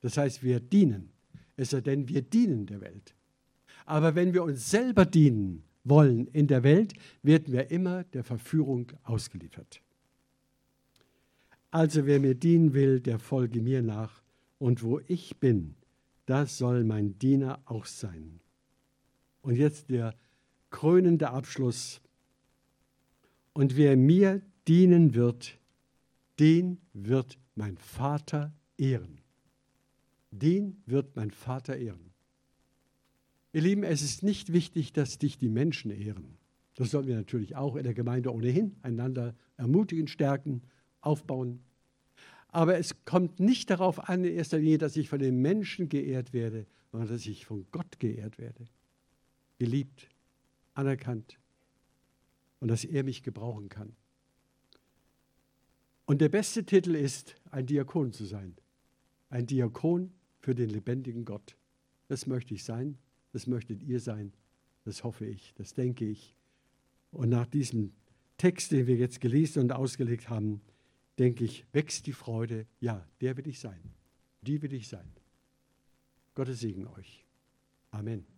Das 0.00 0.16
heißt, 0.16 0.42
wir 0.42 0.60
dienen. 0.60 1.10
Es 1.56 1.70
sei 1.70 1.80
denn, 1.80 2.08
wir 2.08 2.22
dienen 2.22 2.66
der 2.66 2.80
Welt. 2.80 3.14
Aber 3.86 4.14
wenn 4.14 4.34
wir 4.34 4.44
uns 4.44 4.70
selber 4.70 5.06
dienen 5.06 5.64
wollen 5.84 6.26
in 6.28 6.46
der 6.46 6.62
Welt, 6.62 6.94
werden 7.22 7.52
wir 7.52 7.70
immer 7.70 8.04
der 8.04 8.24
Verführung 8.24 8.92
ausgeliefert. 9.02 9.80
Also 11.70 12.06
wer 12.06 12.20
mir 12.20 12.34
dienen 12.34 12.72
will, 12.72 13.00
der 13.00 13.18
folge 13.18 13.60
mir 13.60 13.82
nach. 13.82 14.22
Und 14.58 14.82
wo 14.82 15.00
ich 15.06 15.38
bin, 15.38 15.74
das 16.26 16.58
soll 16.58 16.84
mein 16.84 17.18
Diener 17.18 17.60
auch 17.66 17.84
sein. 17.84 18.40
Und 19.42 19.56
jetzt 19.56 19.90
der 19.90 20.14
krönende 20.70 21.30
Abschluss. 21.30 22.00
Und 23.52 23.76
wer 23.76 23.96
mir 23.96 24.42
dienen 24.66 25.14
wird, 25.14 25.58
den 26.38 26.78
wird 26.92 27.38
mein 27.54 27.76
Vater 27.76 28.52
ehren. 28.76 29.20
Den 30.30 30.82
wird 30.86 31.16
mein 31.16 31.30
Vater 31.30 31.76
ehren. 31.76 32.12
Ihr 33.52 33.62
Lieben, 33.62 33.82
es 33.82 34.02
ist 34.02 34.22
nicht 34.22 34.52
wichtig, 34.52 34.92
dass 34.92 35.18
dich 35.18 35.38
die 35.38 35.48
Menschen 35.48 35.90
ehren. 35.90 36.36
Das 36.74 36.90
sollen 36.90 37.06
wir 37.06 37.16
natürlich 37.16 37.56
auch 37.56 37.76
in 37.76 37.84
der 37.84 37.94
Gemeinde 37.94 38.32
ohnehin 38.32 38.76
einander 38.82 39.34
ermutigen, 39.56 40.06
stärken, 40.06 40.62
aufbauen. 41.00 41.60
Aber 42.48 42.78
es 42.78 43.04
kommt 43.04 43.40
nicht 43.40 43.70
darauf 43.70 44.08
an, 44.08 44.24
in 44.24 44.34
erster 44.34 44.58
Linie, 44.58 44.78
dass 44.78 44.96
ich 44.96 45.08
von 45.08 45.18
den 45.18 45.40
Menschen 45.40 45.88
geehrt 45.88 46.32
werde, 46.32 46.66
sondern 46.92 47.08
dass 47.08 47.26
ich 47.26 47.46
von 47.46 47.66
Gott 47.72 47.98
geehrt 47.98 48.38
werde. 48.38 48.66
Geliebt, 49.58 50.08
anerkannt 50.74 51.38
und 52.60 52.68
dass 52.68 52.84
er 52.84 53.02
mich 53.02 53.22
gebrauchen 53.22 53.68
kann. 53.68 53.94
Und 56.06 56.20
der 56.20 56.28
beste 56.28 56.64
Titel 56.64 56.94
ist, 56.94 57.34
ein 57.50 57.66
Diakon 57.66 58.12
zu 58.12 58.24
sein. 58.24 58.56
Ein 59.30 59.46
Diakon 59.46 60.12
für 60.40 60.54
den 60.54 60.70
lebendigen 60.70 61.24
Gott. 61.24 61.56
Das 62.06 62.26
möchte 62.26 62.54
ich 62.54 62.64
sein, 62.64 62.96
das 63.38 63.46
möchtet 63.46 63.84
ihr 63.84 64.00
sein, 64.00 64.32
das 64.82 65.04
hoffe 65.04 65.24
ich, 65.24 65.54
das 65.54 65.72
denke 65.72 66.04
ich. 66.04 66.34
Und 67.12 67.28
nach 67.28 67.46
diesem 67.46 67.92
Text, 68.36 68.72
den 68.72 68.88
wir 68.88 68.96
jetzt 68.96 69.20
gelesen 69.20 69.60
und 69.60 69.70
ausgelegt 69.70 70.28
haben, 70.28 70.60
denke 71.20 71.44
ich, 71.44 71.64
wächst 71.70 72.08
die 72.08 72.12
Freude, 72.12 72.66
ja, 72.80 73.06
der 73.20 73.36
will 73.36 73.46
ich 73.46 73.60
sein, 73.60 73.80
die 74.42 74.60
will 74.60 74.72
ich 74.72 74.88
sein. 74.88 75.08
Gottes 76.34 76.58
Segen 76.58 76.88
euch. 76.88 77.24
Amen. 77.92 78.37